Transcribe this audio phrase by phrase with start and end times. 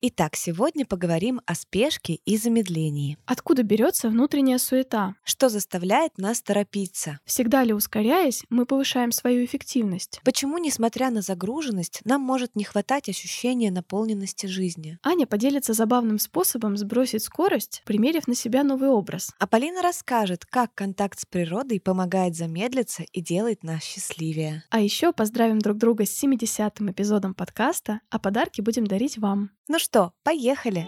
[0.00, 3.18] Итак, сегодня поговорим о спешке и замедлении.
[3.26, 5.16] Откуда берется внутренняя суета?
[5.24, 7.18] Что заставляет нас торопиться?
[7.24, 10.20] Всегда ли ускоряясь, мы повышаем свою эффективность?
[10.22, 15.00] Почему, несмотря на загруженность, нам может не хватать ощущения наполненности жизни?
[15.02, 19.34] Аня поделится забавным способом сбросить скорость, примерив на себя новый образ.
[19.40, 24.62] А Полина расскажет, как контакт с природой помогает замедлиться и делает нас счастливее.
[24.70, 29.50] А еще поздравим друг друга с 70-м эпизодом подкаста, а подарки будем дарить вам.
[29.70, 29.87] Ну что,
[30.22, 30.86] поехали!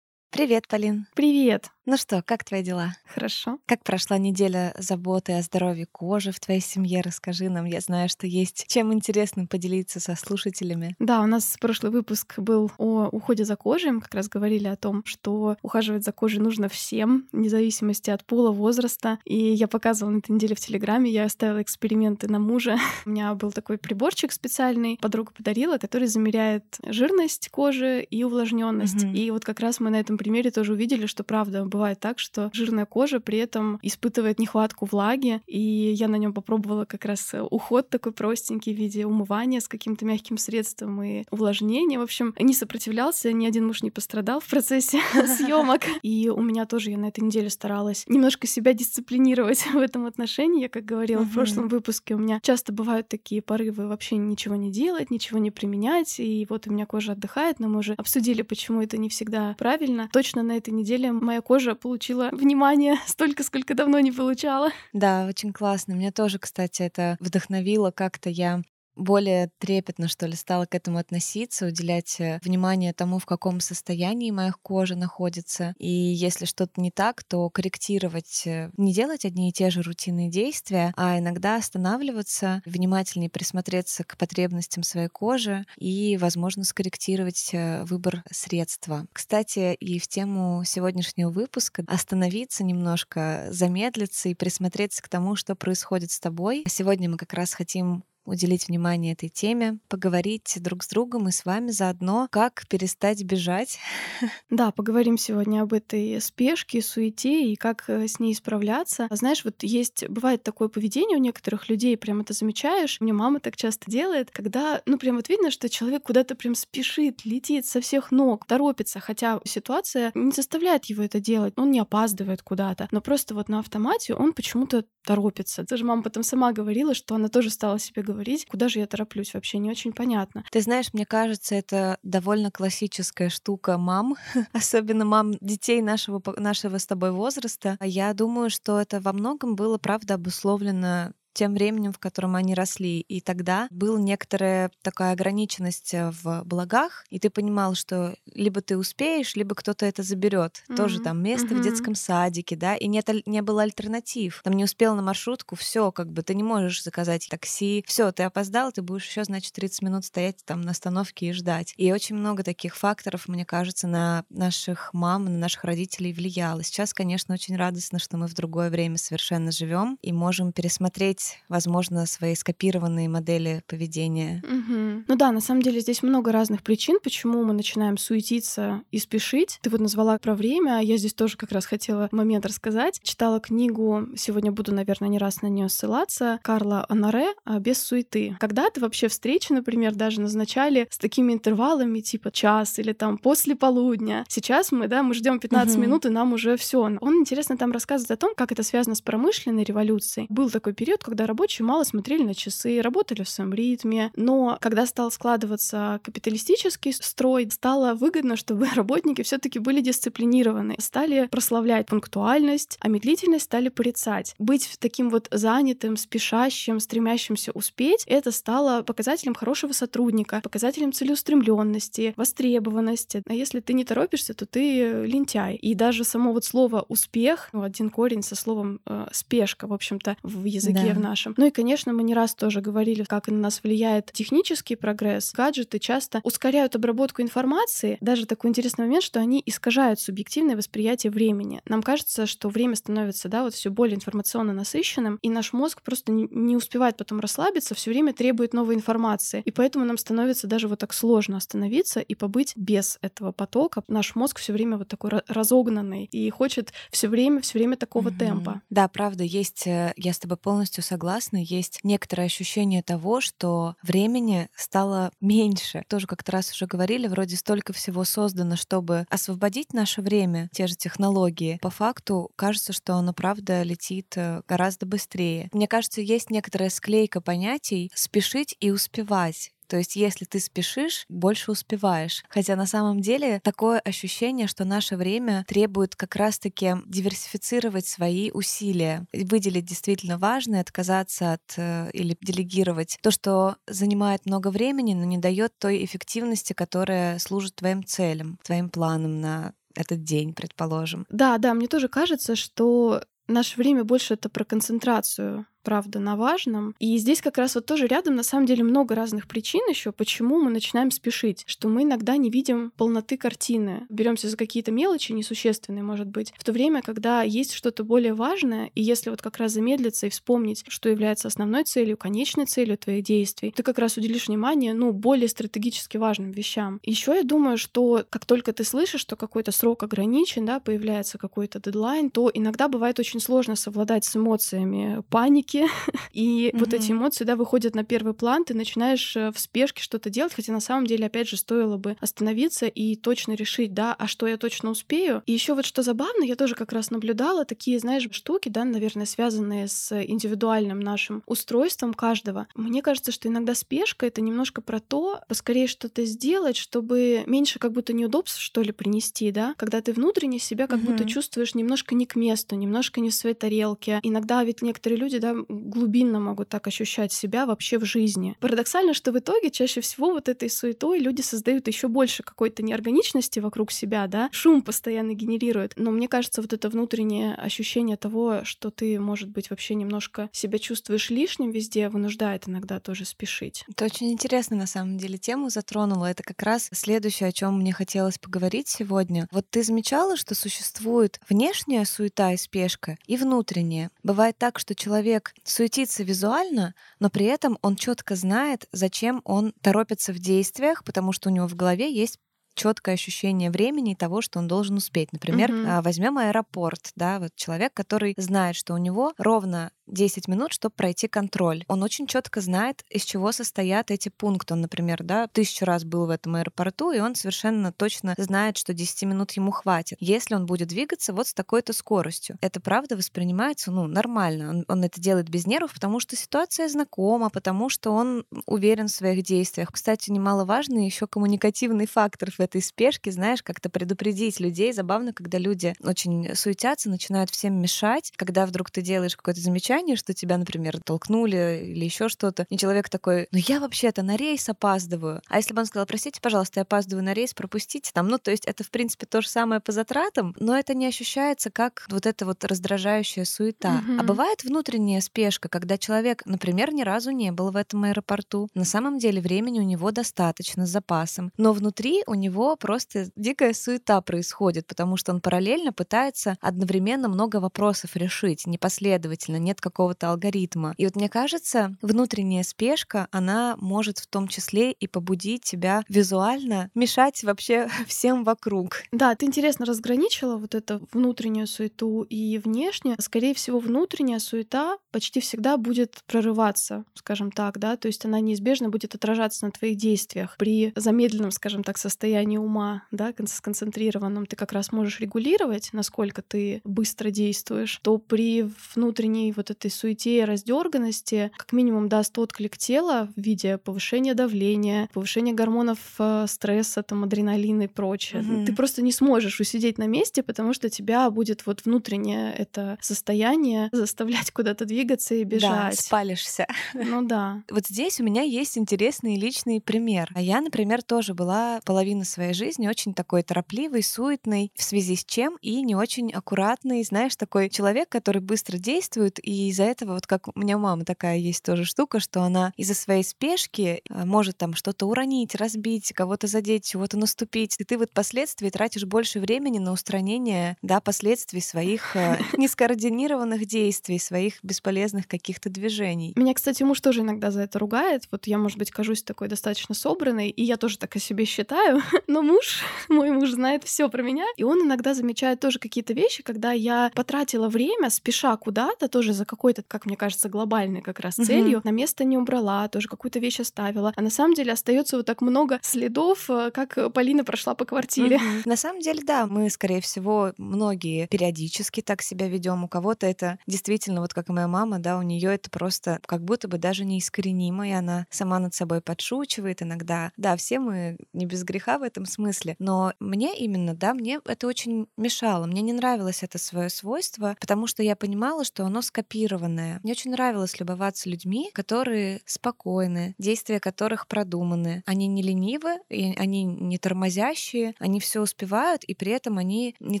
[0.30, 1.06] Привет, Полин.
[1.14, 1.73] Привет!
[1.86, 2.96] Ну что, как твои дела?
[3.04, 3.58] Хорошо.
[3.66, 7.02] Как прошла неделя заботы о здоровье кожи в твоей семье?
[7.02, 7.66] Расскажи нам.
[7.66, 10.96] Я знаю, что есть чем интересным поделиться со слушателями.
[10.98, 13.90] Да, у нас прошлый выпуск был о уходе за кожей.
[13.90, 18.24] Мы как раз говорили о том, что ухаживать за кожей нужно всем, вне зависимости от
[18.24, 19.18] пола, возраста.
[19.26, 22.78] И я показывала на этой неделе в Телеграме, я оставила эксперименты на мужа.
[23.04, 29.04] У меня был такой приборчик специальный, подруга подарила, который замеряет жирность кожи и увлажненность.
[29.04, 29.16] Mm-hmm.
[29.16, 32.50] И вот как раз мы на этом примере тоже увидели, что правда бывает так, что
[32.52, 37.88] жирная кожа при этом испытывает нехватку влаги, и я на нем попробовала как раз уход
[37.88, 41.98] такой простенький в виде умывания с каким-то мягким средством и увлажнения.
[41.98, 45.00] В общем, не сопротивлялся, ни один муж не пострадал в процессе
[45.36, 45.82] съемок.
[46.02, 50.62] И у меня тоже я на этой неделе старалась немножко себя дисциплинировать в этом отношении.
[50.62, 54.70] Я, как говорила в прошлом выпуске, у меня часто бывают такие порывы вообще ничего не
[54.70, 58.80] делать, ничего не применять, и вот у меня кожа отдыхает, но мы уже обсудили, почему
[58.80, 60.08] это не всегда правильно.
[60.12, 64.68] Точно на этой неделе моя кожа тоже получила внимание столько, сколько давно не получала.
[64.92, 65.94] Да, очень классно.
[65.94, 68.28] Меня тоже, кстати, это вдохновило как-то.
[68.28, 68.62] Я
[68.96, 74.30] более трепетно, что ли, стала к этому относиться, уделять э, внимание тому, в каком состоянии
[74.30, 75.74] моя кожа находится.
[75.78, 80.30] И если что-то не так, то корректировать, э, не делать одни и те же рутинные
[80.30, 88.22] действия, а иногда останавливаться, внимательнее присмотреться к потребностям своей кожи и, возможно, скорректировать э, выбор
[88.30, 89.06] средства.
[89.12, 96.10] Кстати, и в тему сегодняшнего выпуска остановиться немножко, замедлиться и присмотреться к тому, что происходит
[96.10, 96.64] с тобой.
[96.68, 101.44] Сегодня мы как раз хотим уделить внимание этой теме, поговорить друг с другом и с
[101.44, 103.78] вами заодно, как перестать бежать.
[104.50, 109.06] Да, поговорим сегодня об этой спешке, суете и как э, с ней справляться.
[109.10, 113.40] А знаешь, вот есть, бывает такое поведение у некоторых людей, прям это замечаешь, мне мама
[113.40, 117.80] так часто делает, когда, ну, прям вот видно, что человек куда-то прям спешит, летит со
[117.80, 123.00] всех ног, торопится, хотя ситуация не заставляет его это делать, он не опаздывает куда-то, но
[123.00, 125.64] просто вот на автомате он почему-то торопится.
[125.64, 128.86] Даже мама потом сама говорила, что она тоже стала себе говорить, говорить, куда же я
[128.86, 130.44] тороплюсь, вообще не очень понятно.
[130.50, 134.14] Ты знаешь, мне кажется, это довольно классическая штука мам,
[134.52, 137.76] особенно мам детей нашего, нашего с тобой возраста.
[137.82, 143.00] Я думаю, что это во многом было, правда, обусловлено тем временем, в котором они росли.
[143.00, 148.78] И тогда была некоторая такая ограниченность э, в благах, и ты понимал, что либо ты
[148.78, 150.62] успеешь, либо кто-то это заберет.
[150.68, 150.76] Mm-hmm.
[150.76, 151.58] Тоже там место mm-hmm.
[151.58, 154.40] в детском садике, да, и нет, не было альтернатив.
[154.44, 158.22] Там не успел на маршрутку, все, как бы ты не можешь заказать такси, все, ты
[158.22, 161.74] опоздал, ты будешь еще, значит, 30 минут стоять там на остановке и ждать.
[161.76, 166.62] И очень много таких факторов, мне кажется, на наших мам, на наших родителей влияло.
[166.62, 171.38] Сейчас, конечно, очень радостно, что мы в другое время совершенно живем и можем пересмотреть менять,
[171.48, 174.42] возможно, свои скопированные модели поведения.
[174.44, 175.04] Угу.
[175.08, 179.58] Ну да, на самом деле здесь много разных причин, почему мы начинаем суетиться и спешить.
[179.62, 183.00] Ты вот назвала про время, а я здесь тоже как раз хотела момент рассказать.
[183.02, 188.36] Читала книгу, сегодня буду, наверное, не раз на нее ссылаться, Карла Анаре «Без суеты».
[188.40, 194.24] Когда-то вообще встречи, например, даже назначали с такими интервалами, типа час или там после полудня.
[194.28, 195.82] Сейчас мы, да, мы ждем 15 угу.
[195.82, 196.80] минут, и нам уже все.
[196.80, 200.26] Он интересно там рассказывает о том, как это связано с промышленной революцией.
[200.28, 204.10] Был такой период, когда когда рабочие мало смотрели на часы, работали в своем ритме.
[204.16, 211.28] Но когда стал складываться капиталистический строй, стало выгодно, чтобы работники все таки были дисциплинированы, стали
[211.30, 214.34] прославлять пунктуальность, а медлительность стали порицать.
[214.40, 223.22] Быть таким вот занятым, спешащим, стремящимся успеть, это стало показателем хорошего сотрудника, показателем целеустремленности, востребованности.
[223.28, 225.54] А если ты не торопишься, то ты лентяй.
[225.54, 230.16] И даже само вот слово успех, ну, один корень со словом э, спешка, в общем-то,
[230.24, 230.94] в языке да.
[230.94, 231.34] в нашим.
[231.36, 235.32] Ну и, конечно, мы не раз тоже говорили, как на нас влияет технический прогресс.
[235.32, 237.98] Гаджеты часто ускоряют обработку информации.
[238.00, 241.60] Даже такой интересный момент, что они искажают субъективное восприятие времени.
[241.66, 246.12] Нам кажется, что время становится, да, вот все более информационно насыщенным, и наш мозг просто
[246.12, 249.42] не успевает потом расслабиться, все время требует новой информации.
[249.44, 253.82] И поэтому нам становится даже вот так сложно остановиться и побыть без этого потока.
[253.88, 258.18] Наш мозг все время вот такой разогнанный и хочет все время, все время такого mm-hmm.
[258.18, 258.62] темпа.
[258.70, 260.93] Да, правда, есть, э, я с тобой полностью согласна,
[261.36, 265.84] есть некоторое ощущение того, что времени стало меньше.
[265.88, 270.76] Тоже как-то раз уже говорили, вроде столько всего создано, чтобы освободить наше время, те же
[270.76, 271.58] технологии.
[271.62, 275.48] По факту кажется, что оно, правда, летит э, гораздо быстрее.
[275.52, 279.53] Мне кажется, есть некоторая склейка понятий «спешить» и «успевать».
[279.66, 282.24] То есть, если ты спешишь, больше успеваешь.
[282.28, 289.06] Хотя на самом деле такое ощущение, что наше время требует как раз-таки диверсифицировать свои усилия,
[289.12, 295.18] выделить действительно важное, отказаться от э, или делегировать то, что занимает много времени, но не
[295.18, 301.06] дает той эффективности, которая служит твоим целям, твоим планам на этот день, предположим.
[301.10, 306.74] Да, да, мне тоже кажется, что наше время больше это про концентрацию правда, на важном.
[306.78, 310.38] И здесь как раз вот тоже рядом на самом деле много разных причин еще, почему
[310.40, 313.86] мы начинаем спешить, что мы иногда не видим полноты картины.
[313.88, 318.70] Беремся за какие-то мелочи несущественные, может быть, в то время, когда есть что-то более важное,
[318.74, 323.02] и если вот как раз замедлиться и вспомнить, что является основной целью, конечной целью твоих
[323.04, 326.78] действий, ты как раз уделишь внимание, ну, более стратегически важным вещам.
[326.82, 331.60] Еще я думаю, что как только ты слышишь, что какой-то срок ограничен, да, появляется какой-то
[331.60, 335.70] дедлайн, то иногда бывает очень сложно совладать с эмоциями паники, паники,
[336.12, 336.58] и mm-hmm.
[336.58, 340.34] вот эти эмоции, да, выходят на первый план, ты начинаешь э, в спешке что-то делать,
[340.34, 344.26] хотя на самом деле, опять же, стоило бы остановиться и точно решить, да, а что
[344.26, 345.22] я точно успею.
[345.26, 349.06] И еще вот что забавно, я тоже как раз наблюдала такие, знаешь, штуки, да, наверное,
[349.06, 352.46] связанные с индивидуальным нашим устройством каждого.
[352.54, 357.72] Мне кажется, что иногда спешка— это немножко про то, поскорее что-то сделать, чтобы меньше как
[357.72, 360.86] будто неудобств, что ли, принести, да, когда ты внутренне себя как mm-hmm.
[360.86, 364.00] будто чувствуешь немножко не к месту, немножко не в своей тарелке.
[364.02, 368.36] Иногда ведь некоторые люди, да, глубинно могут так ощущать себя вообще в жизни.
[368.40, 373.40] Парадоксально, что в итоге чаще всего вот этой суетой люди создают еще больше какой-то неорганичности
[373.40, 375.74] вокруг себя, да, шум постоянно генерируют.
[375.76, 380.58] Но мне кажется, вот это внутреннее ощущение того, что ты, может быть, вообще немножко себя
[380.58, 383.64] чувствуешь лишним везде, вынуждает иногда тоже спешить.
[383.68, 386.06] Это очень интересно, на самом деле, тему затронула.
[386.06, 389.28] Это как раз следующее, о чем мне хотелось поговорить сегодня.
[389.30, 393.90] Вот ты замечала, что существует внешняя суета и спешка и внутренняя.
[394.02, 400.12] Бывает так, что человек суетится визуально, но при этом он четко знает, зачем он торопится
[400.12, 402.18] в действиях, потому что у него в голове есть
[402.54, 405.12] четкое ощущение времени и того, что он должен успеть.
[405.12, 405.82] Например, mm-hmm.
[405.82, 411.08] возьмем аэропорт, да, вот человек, который знает, что у него ровно 10 минут, чтобы пройти
[411.08, 411.64] контроль.
[411.68, 414.54] Он очень четко знает, из чего состоят эти пункты.
[414.54, 418.72] Он, например, да, тысячу раз был в этом аэропорту, и он совершенно точно знает, что
[418.72, 419.98] 10 минут ему хватит.
[420.00, 424.50] Если он будет двигаться вот с такой-то скоростью, это правда воспринимается, ну, нормально.
[424.50, 428.92] Он, он это делает без нервов, потому что ситуация знакома, потому что он уверен в
[428.92, 429.70] своих действиях.
[429.72, 434.72] Кстати, немаловажный еще коммуникативный фактор в этой спешке, знаешь, как-то предупредить людей.
[434.72, 440.14] Забавно, когда люди очень суетятся, начинают всем мешать, когда вдруг ты делаешь какое-то замечание, что
[440.14, 445.22] тебя, например, толкнули или еще что-то, и человек такой, ну я вообще-то на рейс опаздываю.
[445.28, 448.30] А если бы он сказал, простите, пожалуйста, я опаздываю на рейс, пропустите там, ну то
[448.30, 452.06] есть это в принципе то же самое по затратам, но это не ощущается как вот
[452.06, 453.82] эта вот раздражающая суета.
[453.86, 454.00] Mm-hmm.
[454.00, 458.48] А бывает внутренняя спешка, когда человек, например, ни разу не был в этом аэропорту.
[458.54, 463.54] На самом деле времени у него достаточно с запасом, но внутри у него просто дикая
[463.54, 470.74] суета происходит, потому что он параллельно пытается одновременно много вопросов решить, непоследовательно, нет какого-то алгоритма.
[470.76, 476.70] И вот мне кажется, внутренняя спешка, она может в том числе и побудить тебя визуально
[476.74, 478.82] мешать вообще всем вокруг.
[478.92, 482.96] Да, ты интересно разграничила вот эту внутреннюю суету и внешнюю.
[483.00, 488.68] Скорее всего, внутренняя суета почти всегда будет прорываться, скажем так, да, то есть она неизбежно
[488.68, 490.36] будет отражаться на твоих действиях.
[490.38, 496.60] При замедленном, скажем так, состоянии ума, да, сконцентрированном, ты как раз можешь регулировать, насколько ты
[496.64, 503.08] быстро действуешь, то при внутренней вот этой суете и раздерганности как минимум даст отклик тела
[503.16, 508.22] в виде повышения давления, повышения гормонов э, стресса, там, адреналина и прочее.
[508.22, 508.46] Угу.
[508.46, 513.68] Ты просто не сможешь усидеть на месте, потому что тебя будет вот внутреннее это состояние
[513.72, 515.76] заставлять куда-то двигаться и бежать.
[515.76, 516.46] Да, спалишься.
[516.74, 517.42] Ну да.
[517.50, 520.10] Вот здесь у меня есть интересный личный пример.
[520.14, 525.04] А я, например, тоже была половину своей жизни очень такой торопливый, суетный, в связи с
[525.04, 530.06] чем и не очень аккуратный, знаешь, такой человек, который быстро действует и из-за этого, вот
[530.06, 534.36] как у меня мама такая есть тоже штука, что она из-за своей спешки э, может
[534.36, 537.56] там что-то уронить, разбить, кого-то задеть, чего-то наступить.
[537.58, 543.98] И ты вот впоследствии тратишь больше времени на устранение, да, последствий своих э, нескоординированных действий,
[543.98, 546.12] своих бесполезных каких-то движений.
[546.16, 548.08] Меня, кстати, муж тоже иногда за это ругает.
[548.10, 551.82] Вот я, может быть, кажусь такой достаточно собранной, и я тоже так о себе считаю.
[552.06, 556.22] Но муж, мой муж знает все про меня, и он иногда замечает тоже какие-то вещи,
[556.22, 561.14] когда я потратила время, спеша куда-то, тоже за какой-то, как мне кажется, глобальной как раз
[561.14, 563.92] целью, на место не убрала, тоже какую-то вещь оставила.
[563.96, 568.20] А на самом деле остается вот так много следов, э, как Полина прошла по квартире.
[568.44, 572.64] На самом деле, да, мы, скорее всего, многие периодически так себя ведем.
[572.64, 576.22] У кого-то это действительно, вот как и моя мама, да, у нее это просто как
[576.22, 580.12] будто бы даже неискоренимо, и она сама над собой подшучивает иногда.
[580.16, 584.46] Да, все мы не без греха в этом смысле, но мне именно, да, мне это
[584.46, 585.46] очень мешало.
[585.46, 589.80] Мне не нравилось это свое свойство, потому что я понимала, что оно скопированное.
[589.82, 594.82] Мне очень нравилось любоваться людьми, которые спокойны, действия которых продуманы.
[594.86, 600.00] Они не ленивы, и они не тормозящие, они все успевают, и при этом они не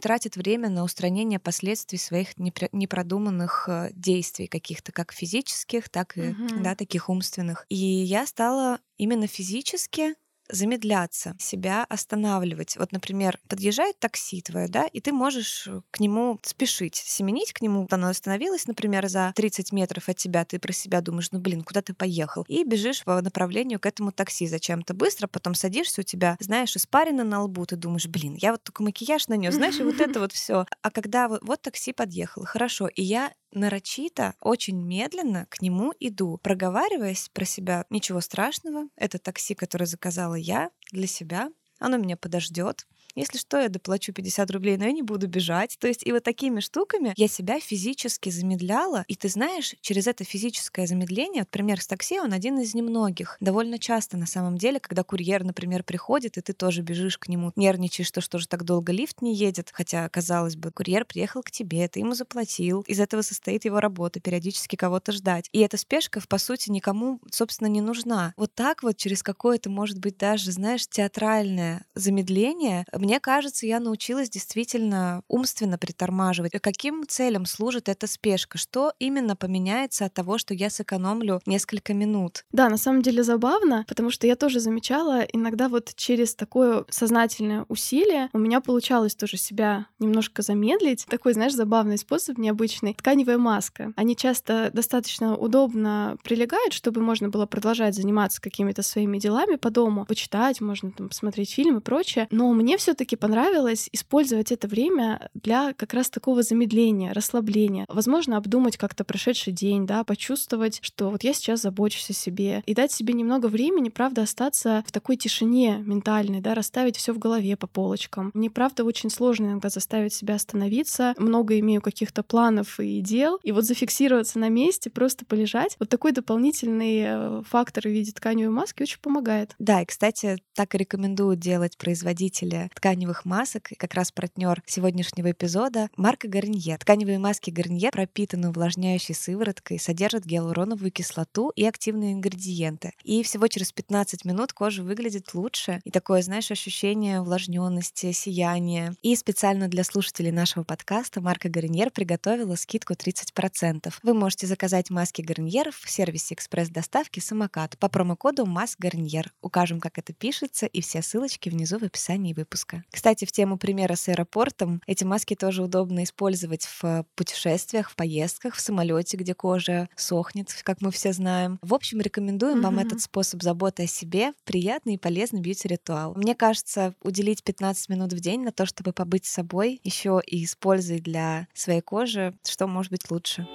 [0.00, 6.62] тратят время на устранение последствий своих непродуманных э, действий каких-то, как физических, так и угу.
[6.62, 7.66] да, таких умственных.
[7.68, 10.14] И я стала именно физически
[10.48, 12.76] замедляться, себя останавливать.
[12.76, 17.60] Вот, например, подъезжает такси твое, да, и ты можешь э, к нему спешить, семенить к
[17.60, 17.86] нему.
[17.90, 21.82] Оно остановилось, например, за 30 метров от тебя, ты про себя думаешь, ну, блин, куда
[21.82, 22.44] ты поехал?
[22.48, 27.24] И бежишь по направлению к этому такси зачем-то быстро, потом садишься, у тебя, знаешь, испарина
[27.24, 30.32] на лбу, ты думаешь, блин, я вот только макияж нанес, знаешь, и вот это вот
[30.32, 30.66] все.
[30.82, 36.38] А когда вот, вот такси подъехало, хорошо, и я нарочито, очень медленно к нему иду,
[36.42, 37.84] проговариваясь про себя.
[37.90, 42.86] Ничего страшного, это такси, которое заказала я для себя, оно меня подождет.
[43.14, 45.76] Если что, я доплачу 50 рублей, но я не буду бежать.
[45.78, 49.04] То есть и вот такими штуками я себя физически замедляла.
[49.08, 53.36] И ты знаешь, через это физическое замедление, вот пример с такси, он один из немногих.
[53.40, 57.52] Довольно часто на самом деле, когда курьер, например, приходит, и ты тоже бежишь к нему,
[57.56, 61.50] нервничаешь, что что же так долго лифт не едет, хотя, казалось бы, курьер приехал к
[61.50, 62.82] тебе, ты ему заплатил.
[62.86, 65.48] Из этого состоит его работа, периодически кого-то ждать.
[65.52, 68.34] И эта спешка, по сути, никому, собственно, не нужна.
[68.36, 74.30] Вот так вот через какое-то, может быть, даже, знаешь, театральное замедление мне кажется, я научилась
[74.30, 76.52] действительно умственно притормаживать.
[76.62, 78.56] Каким целям служит эта спешка?
[78.56, 82.44] Что именно поменяется от того, что я сэкономлю несколько минут?
[82.50, 87.66] Да, на самом деле забавно, потому что я тоже замечала, иногда вот через такое сознательное
[87.68, 91.04] усилие у меня получалось тоже себя немножко замедлить.
[91.06, 92.94] Такой, знаешь, забавный способ, необычный.
[92.94, 93.92] Тканевая маска.
[93.96, 100.06] Они часто достаточно удобно прилегают, чтобы можно было продолжать заниматься какими-то своими делами по дому,
[100.06, 102.28] почитать, можно там посмотреть фильм и прочее.
[102.30, 107.86] Но мне все все-таки понравилось использовать это время для как раз такого замедления, расслабления.
[107.88, 112.72] Возможно, обдумать как-то прошедший день, да, почувствовать, что вот я сейчас забочусь о себе, и
[112.72, 117.56] дать себе немного времени, правда, остаться в такой тишине ментальной, да, расставить все в голове
[117.56, 118.30] по полочкам.
[118.32, 121.14] Мне, правда, очень сложно иногда заставить себя остановиться.
[121.18, 125.74] Много имею каких-то планов и дел, и вот зафиксироваться на месте, просто полежать.
[125.80, 129.56] Вот такой дополнительный э, фактор в виде тканевой маски очень помогает.
[129.58, 135.88] Да, и, кстати, так и рекомендуют делать производители тканевых масок, как раз партнер сегодняшнего эпизода,
[135.96, 136.76] марка Гарнье.
[136.76, 142.92] Тканевые маски Гарнье пропитаны увлажняющей сывороткой, содержат гиалуроновую кислоту и активные ингредиенты.
[143.02, 145.80] И всего через 15 минут кожа выглядит лучше.
[145.84, 148.94] И такое, знаешь, ощущение увлажненности, сияния.
[149.00, 153.94] И специально для слушателей нашего подкаста марка Гарньер приготовила скидку 30%.
[154.02, 159.32] Вы можете заказать маски Гарньер в сервисе экспресс-доставки «Самокат» по промокоду «МАСК Гарньер».
[159.40, 162.84] Укажем, как это пишется, и все ссылочки внизу в описании выпуска маска.
[162.90, 168.54] Кстати, в тему примера с аэропортом, эти маски тоже удобно использовать в путешествиях, в поездках,
[168.54, 171.58] в самолете, где кожа сохнет, как мы все знаем.
[171.62, 172.62] В общем, рекомендуем mm-hmm.
[172.62, 176.14] вам этот способ заботы о себе, приятный и полезный бьюти-ритуал.
[176.14, 181.02] Мне кажется, уделить 15 минут в день на то, чтобы побыть собой, еще и использовать
[181.02, 183.46] для своей кожи, что может быть лучше.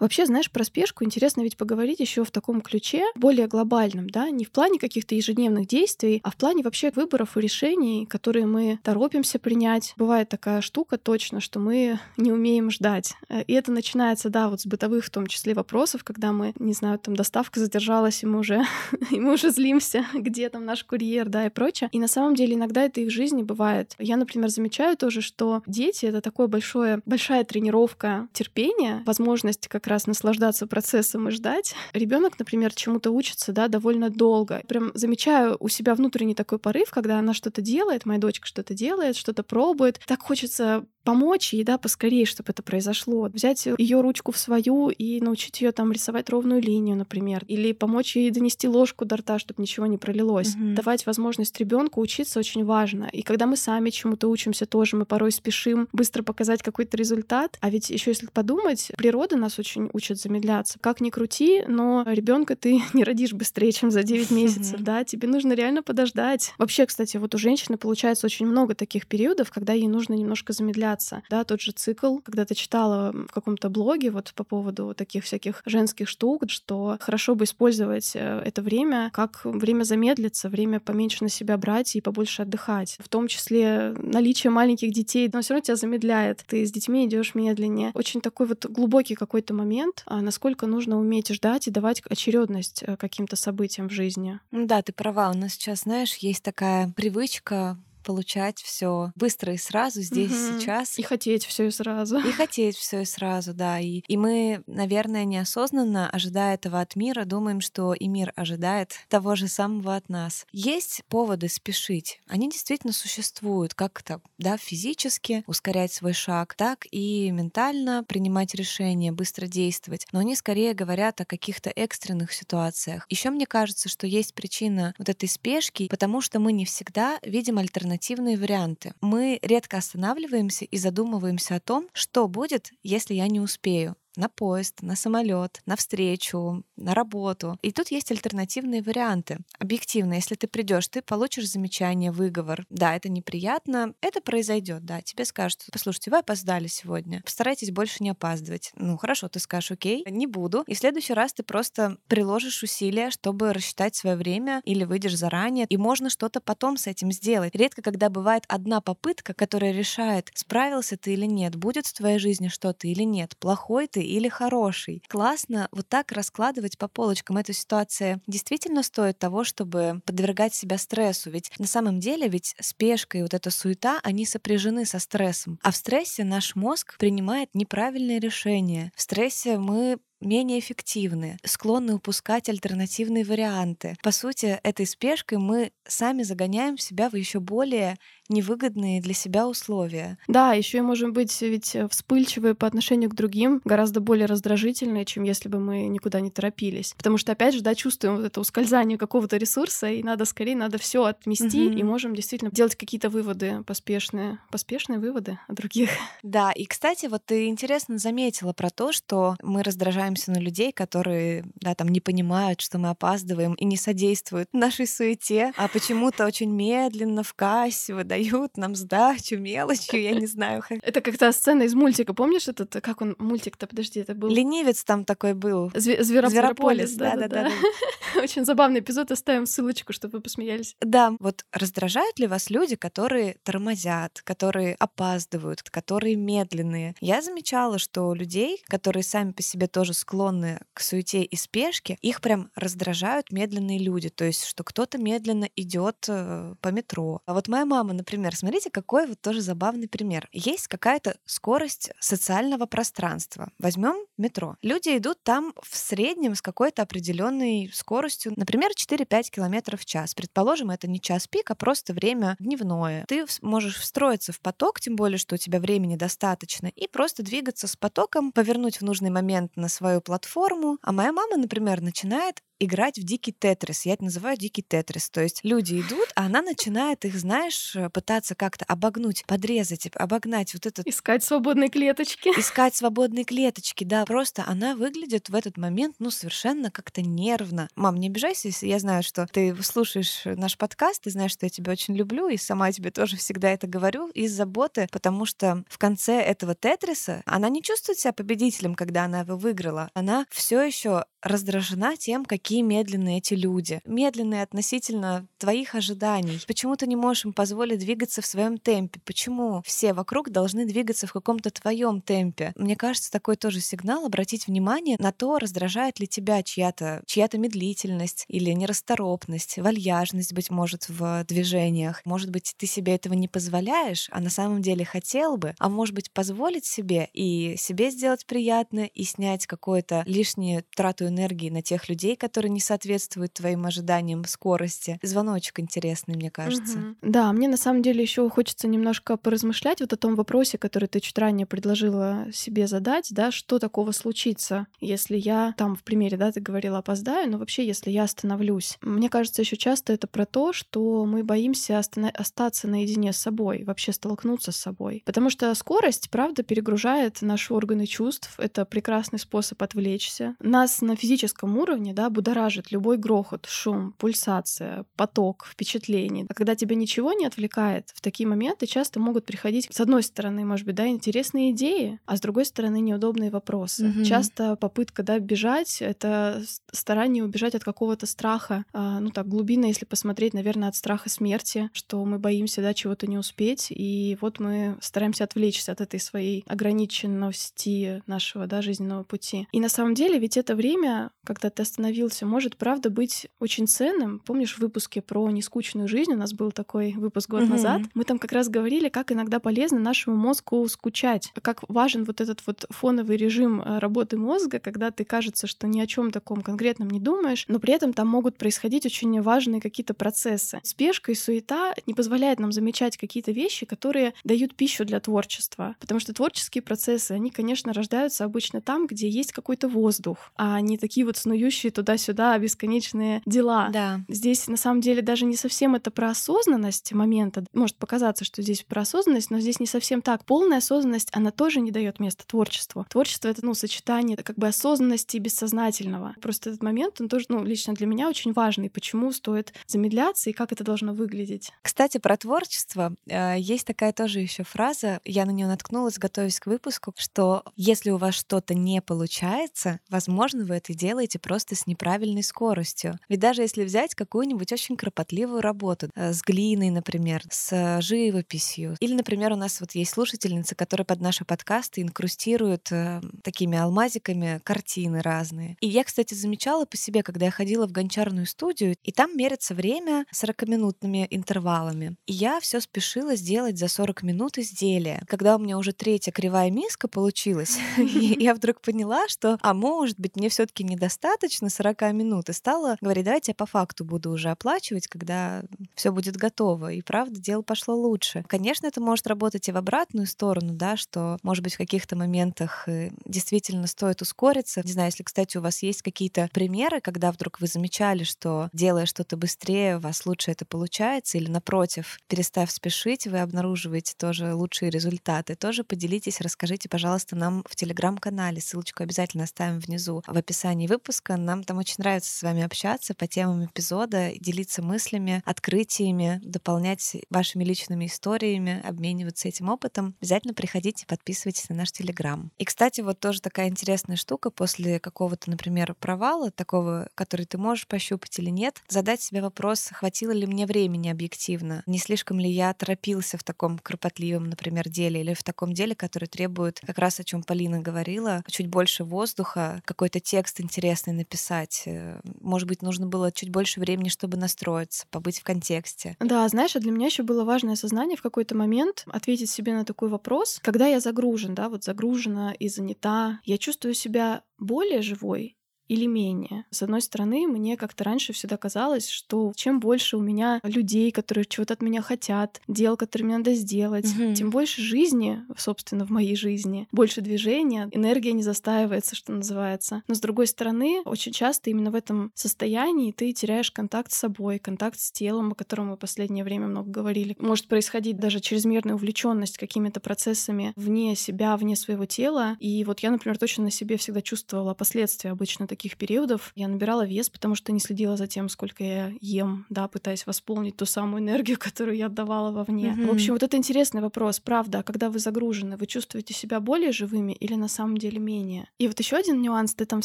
[0.00, 4.46] Вообще, знаешь, про спешку интересно ведь поговорить еще в таком ключе, более глобальном, да, не
[4.46, 9.38] в плане каких-то ежедневных действий, а в плане вообще выборов и решений, которые мы торопимся
[9.38, 9.92] принять.
[9.98, 13.12] Бывает такая штука точно, что мы не умеем ждать.
[13.28, 16.72] Э, и это начинается, да, вот с бытовых в том числе вопросов, когда мы, не
[16.72, 18.64] знаю, там доставка задержалась, и мы уже,
[19.10, 21.90] и мы уже злимся, где там наш курьер, да, и прочее.
[21.92, 23.94] И на самом деле иногда это и в жизни бывает.
[23.98, 30.06] Я, например, замечаю тоже, что дети— это такое большое, большая тренировка терпения, возможность как раз
[30.06, 31.74] наслаждаться процессом и ждать.
[31.92, 34.62] Ребенок, например, чему-то учится, да, довольно долго.
[34.66, 39.16] Прям замечаю у себя внутренний такой порыв, когда она что-то делает, моя дочка что-то делает,
[39.16, 40.00] что-то пробует.
[40.06, 43.28] Так хочется помочь ей, да, поскорее, чтобы это произошло.
[43.32, 48.16] Взять ее ручку в свою и научить ее там рисовать ровную линию, например, или помочь
[48.16, 50.54] ей донести ложку до рта, чтобы ничего не пролилось.
[50.54, 50.74] Mm-hmm.
[50.74, 53.08] Давать возможность ребенку учиться очень важно.
[53.12, 57.56] И когда мы сами чему-то учимся тоже, мы порой спешим быстро показать какой-то результат.
[57.60, 60.78] А ведь еще если подумать, природа нас очень учит замедляться.
[60.80, 65.28] Как ни крути, но ребенка ты не родишь быстрее, чем за 9 месяцев, да, тебе
[65.28, 66.52] нужно реально подождать.
[66.58, 70.70] Вообще, кстати, вот у женщины получается очень много таких периодов, когда ей нужно немножко замедляться
[70.70, 71.22] замедляться.
[71.30, 75.62] Да, тот же цикл, когда ты читала в каком-то блоге вот по поводу таких всяких
[75.66, 81.28] женских штук, что хорошо бы использовать э, это время как время замедлиться, время поменьше на
[81.28, 82.96] себя брать и побольше отдыхать.
[83.00, 86.44] В том числе наличие маленьких детей, но все равно тебя замедляет.
[86.46, 87.90] Ты с детьми идешь медленнее.
[87.94, 89.69] Очень такой вот глубокий какой-то момент,
[90.06, 94.40] а насколько нужно уметь ждать и давать очередность э, каким-то событиям в жизни.
[94.50, 95.30] Да, ты права.
[95.30, 100.60] У нас сейчас, знаешь, есть такая привычка получать все быстро и сразу здесь угу.
[100.60, 100.98] сейчас.
[100.98, 102.18] И хотеть все и сразу.
[102.18, 103.78] И хотеть все и сразу, да.
[103.78, 109.36] И, и мы, наверное, неосознанно, ожидая этого от мира, думаем, что и мир ожидает того
[109.36, 110.46] же самого от нас.
[110.52, 112.20] Есть поводы спешить.
[112.26, 119.46] Они действительно существуют, как-то, да, физически ускорять свой шаг, так и ментально принимать решения, быстро
[119.46, 120.06] действовать.
[120.12, 123.06] Но они скорее говорят о каких-то экстренных ситуациях.
[123.08, 127.58] Еще мне кажется, что есть причина вот этой спешки, потому что мы не всегда видим
[127.58, 128.94] альтернативу альтернативные варианты.
[129.00, 134.82] Мы редко останавливаемся и задумываемся о том, что будет, если я не успею на поезд,
[134.82, 137.58] на самолет, на встречу, на работу.
[137.62, 139.38] И тут есть альтернативные варианты.
[139.58, 142.64] Объективно, если ты придешь, ты получишь замечание, выговор.
[142.70, 145.00] Да, это неприятно, это произойдет, да.
[145.02, 148.72] Тебе скажут, послушайте, вы опоздали сегодня, постарайтесь больше не опаздывать.
[148.76, 150.64] Ну хорошо, ты скажешь, окей, не буду.
[150.66, 155.66] И в следующий раз ты просто приложишь усилия, чтобы рассчитать свое время или выйдешь заранее,
[155.68, 157.54] и можно что-то потом с этим сделать.
[157.54, 162.48] Редко, когда бывает одна попытка, которая решает, справился ты или нет, будет в твоей жизни
[162.48, 165.02] что-то или нет, плохой ты или хороший.
[165.08, 167.36] Классно вот так раскладывать по полочкам.
[167.38, 171.30] Эта ситуация действительно стоит того, чтобы подвергать себя стрессу.
[171.30, 175.58] Ведь на самом деле ведь спешка и вот эта суета, они сопряжены со стрессом.
[175.62, 178.92] А в стрессе наш мозг принимает неправильные решения.
[178.94, 183.96] В стрессе мы менее эффективны, склонны упускать альтернативные варианты.
[184.02, 187.96] По сути, этой спешкой мы сами загоняем себя в еще более
[188.30, 190.18] невыгодные для себя условия.
[190.28, 195.24] Да, еще и можем быть ведь вспыльчивые по отношению к другим, гораздо более раздражительные, чем
[195.24, 196.94] если бы мы никуда не торопились.
[196.96, 200.78] Потому что, опять же, да, чувствуем вот это ускользание какого-то ресурса, и надо скорее, надо
[200.78, 201.76] все отмести, угу.
[201.76, 205.90] и можем действительно делать какие-то выводы поспешные, поспешные выводы о других.
[206.22, 211.44] Да, и, кстати, вот ты интересно заметила про то, что мы раздражаемся на людей, которые,
[211.56, 216.50] да, там не понимают, что мы опаздываем и не содействуют нашей суете, а почему-то очень
[216.50, 220.62] медленно в кассе выдают дают нам сдачу мелочью, я не знаю.
[220.82, 224.28] Это как то сцена из мультика, помнишь этот, как он, мультик-то, подожди, это был...
[224.28, 225.68] Ленивец там такой был.
[225.68, 227.50] Зве- Зверополис, да-да-да.
[228.16, 230.76] Очень забавный эпизод, оставим ссылочку, чтобы вы посмеялись.
[230.80, 236.94] Да, вот раздражают ли вас люди, которые тормозят, которые опаздывают, которые медленные?
[237.00, 242.20] Я замечала, что людей, которые сами по себе тоже склонны к суете и спешке, их
[242.20, 247.22] прям раздражают медленные люди, то есть что кто-то медленно идет э, по метро.
[247.26, 250.28] А вот моя мама, например, например, смотрите, какой вот тоже забавный пример.
[250.32, 253.52] Есть какая-то скорость социального пространства.
[253.60, 254.56] Возьмем метро.
[254.62, 260.14] Люди идут там в среднем с какой-то определенной скоростью, например, 4-5 км в час.
[260.14, 263.04] Предположим, это не час пик, а просто время дневное.
[263.06, 267.68] Ты можешь встроиться в поток, тем более, что у тебя времени достаточно, и просто двигаться
[267.68, 270.78] с потоком, повернуть в нужный момент на свою платформу.
[270.82, 273.86] А моя мама, например, начинает играть в дикий тетрис.
[273.86, 275.10] Я это называю дикий тетрис.
[275.10, 280.54] То есть люди идут, а она начинает их, знаешь, э, пытаться как-то обогнуть, подрезать, обогнать
[280.54, 280.86] вот этот...
[280.86, 282.28] Искать свободные клеточки.
[282.38, 284.04] Искать свободные клеточки, да.
[284.04, 287.68] Просто она выглядит в этот момент, ну, совершенно как-то нервно.
[287.74, 291.50] Мам, не обижайся, если я знаю, что ты слушаешь наш подкаст, ты знаешь, что я
[291.50, 295.78] тебя очень люблю, и сама тебе тоже всегда это говорю из заботы, потому что в
[295.78, 299.90] конце этого тетриса она не чувствует себя победителем, когда она его выиграла.
[299.94, 303.80] Она все еще раздражена тем, какие медленные эти люди.
[303.84, 306.40] Медленные относительно твоих ожиданий.
[306.46, 309.00] Почему ты не можешь им позволить двигаться в своем темпе?
[309.04, 312.52] Почему все вокруг должны двигаться в каком-то твоем темпе?
[312.56, 318.24] Мне кажется, такой тоже сигнал обратить внимание на то, раздражает ли тебя чья-то чья-то медлительность
[318.28, 322.02] или нерасторопность, вальяжность, быть может, в движениях.
[322.04, 325.94] Может быть, ты себе этого не позволяешь, а на самом деле хотел бы, а может
[325.94, 331.88] быть, позволить себе и себе сделать приятно, и снять какую-то лишнюю трату энергии на тех
[331.88, 334.98] людей, которые не соответствуют твоим ожиданиям скорости.
[335.02, 336.78] Звоночек интересный, мне кажется.
[336.78, 336.96] Угу.
[337.02, 341.00] Да, мне на самом деле еще хочется немножко поразмышлять вот о том вопросе, который ты
[341.00, 346.32] чуть ранее предложила себе задать, да, что такого случится, если я там в примере, да,
[346.32, 348.78] ты говорила, опоздаю, но вообще, если я остановлюсь.
[348.80, 353.64] Мне кажется, еще часто это про то, что мы боимся остана- остаться наедине с собой,
[353.64, 355.02] вообще столкнуться с собой.
[355.04, 358.34] Потому что скорость, правда, перегружает наши органы чувств.
[358.38, 360.36] Это прекрасный способ отвлечься.
[360.40, 366.26] Нас на физическом уровне, да, будоражит любой грохот, шум, пульсация, поток впечатлений.
[366.28, 370.44] А когда тебя ничего не отвлекает, в такие моменты часто могут приходить, с одной стороны,
[370.44, 373.86] может быть, да, интересные идеи, а с другой стороны, неудобные вопросы.
[373.86, 374.04] Mm-hmm.
[374.04, 379.84] Часто попытка, да, бежать— это старание убежать от какого-то страха, а, ну так, глубинно, если
[379.84, 384.76] посмотреть, наверное, от страха смерти, что мы боимся, да, чего-то не успеть, и вот мы
[384.80, 389.48] стараемся отвлечься от этой своей ограниченности нашего, да, жизненного пути.
[389.52, 390.89] И на самом деле ведь это время,
[391.24, 394.20] когда ты остановился, может, правда, быть очень ценным.
[394.20, 397.48] Помнишь, в выпуске про нескучную жизнь у нас был такой выпуск год mm-hmm.
[397.48, 397.82] назад?
[397.94, 402.46] Мы там как раз говорили, как иногда полезно нашему мозгу скучать, как важен вот этот
[402.46, 406.90] вот фоновый режим э, работы мозга, когда ты кажется, что ни о чем таком конкретном
[406.90, 410.60] не думаешь, но при этом там могут происходить очень важные какие-то процессы.
[410.62, 415.76] Спешка и суета не позволяют нам замечать какие-то вещи, которые дают пищу для творчества.
[415.80, 420.78] Потому что творческие процессы, они, конечно, рождаются обычно там, где есть какой-то воздух, а не
[420.80, 423.68] такие вот снующие туда-сюда бесконечные дела.
[423.72, 424.00] Да.
[424.08, 427.44] Здесь на самом деле даже не совсем это про осознанность момента.
[427.52, 430.24] Может показаться, что здесь про осознанность, но здесь не совсем так.
[430.24, 432.86] Полная осознанность, она тоже не дает места творчеству.
[432.88, 436.14] Творчество— это, ну, сочетание как бы осознанности и бессознательного.
[436.20, 438.70] Просто этот момент, он тоже, ну, лично для меня очень важный.
[438.70, 441.52] Почему стоит замедляться и как это должно выглядеть?
[441.62, 442.94] Кстати, про творчество.
[443.06, 447.90] Э, есть такая тоже еще фраза, я на нее наткнулась, готовясь к выпуску, что если
[447.90, 452.98] у вас что-то не получается, возможно, вы это делаете просто с неправильной скоростью.
[453.08, 458.94] Ведь даже если взять какую-нибудь очень кропотливую работу э, с глиной, например, с живописью, или,
[458.94, 465.02] например, у нас вот есть слушательницы, которые под наши подкасты инкрустируют э, такими алмазиками картины
[465.02, 465.56] разные.
[465.60, 469.54] И я, кстати, замечала по себе, когда я ходила в гончарную студию, и там мерится
[469.54, 471.96] время 40-минутными интервалами.
[472.06, 475.02] И я все спешила сделать за 40 минут изделие.
[475.06, 480.16] Когда у меня уже третья кривая миска получилась, я вдруг поняла, что, а может быть,
[480.16, 484.30] мне все таки недостаточно 40 минут, и стала говорить, давайте я по факту буду уже
[484.30, 485.42] оплачивать, когда
[485.74, 486.72] все будет готово.
[486.72, 488.24] И правда, дело пошло лучше.
[488.28, 492.68] Конечно, это может работать и в обратную сторону, да, что, может быть, в каких-то моментах
[492.68, 494.62] э, действительно стоит ускориться.
[494.64, 498.86] Не знаю, если, кстати, у вас есть какие-то примеры, когда вдруг вы замечали, что делая
[498.86, 504.70] что-то быстрее, у вас лучше это получается, или напротив, перестав спешить, вы обнаруживаете тоже лучшие
[504.70, 505.34] результаты.
[505.36, 508.40] Тоже поделитесь, расскажите, пожалуйста, нам в телеграм-канале.
[508.40, 511.16] Ссылочку обязательно оставим внизу в описании выпуска.
[511.16, 517.44] Нам там очень нравится с вами общаться по темам эпизода, делиться мыслями, открытиями, дополнять вашими
[517.44, 519.94] личными историями, обмениваться этим опытом.
[520.00, 522.30] Обязательно приходите, подписывайтесь на наш телеграм.
[522.38, 527.66] И, кстати, вот тоже такая интересная штука после какого-то, например, провала, такого, который ты можешь
[527.66, 532.52] пощупать или нет, задать себе вопрос, хватило ли мне времени объективно, не слишком ли я
[532.54, 537.04] торопился в таком кропотливом, например, деле или в таком деле, который требует, как раз о
[537.04, 541.62] чем Полина говорила, чуть больше воздуха, какой-то текст интересный написать.
[541.64, 545.96] Э, может быть, нужно было чуть больше времени, чтобы настроиться, побыть в контексте.
[545.98, 549.64] Да, знаешь, а для меня еще было важное осознание в какой-то момент ответить себе на
[549.64, 555.36] такой вопрос, когда я загружен, да, вот загружена и занята, я чувствую себя более живой
[555.70, 556.44] или менее.
[556.50, 561.24] С одной стороны, мне как-то раньше всегда казалось, что чем больше у меня людей, которые
[561.24, 564.12] чего-то от меня хотят, дел, которые мне надо сделать, угу.
[564.14, 569.84] тем больше жизни, собственно, в моей жизни, больше движения, энергия не застаивается, что называется.
[569.86, 574.40] Но с другой стороны, очень часто именно в этом состоянии ты теряешь контакт с собой,
[574.40, 577.14] контакт с телом, о котором мы в последнее время много говорили.
[577.20, 582.36] Может происходить даже чрезмерная увлеченность какими-то процессами вне себя, вне своего тела.
[582.40, 586.32] И вот я, например, точно на себе всегда чувствовала последствия обычно таких таких периодов.
[586.34, 590.56] Я набирала вес, потому что не следила за тем, сколько я ем, да, пытаясь восполнить
[590.56, 592.68] ту самую энергию, которую я отдавала вовне.
[592.68, 592.86] Mm-hmm.
[592.86, 596.72] В общем, вот это интересный вопрос, правда, а когда вы загружены, вы чувствуете себя более
[596.72, 598.48] живыми или на самом деле менее?
[598.58, 599.84] И вот еще один нюанс, ты там в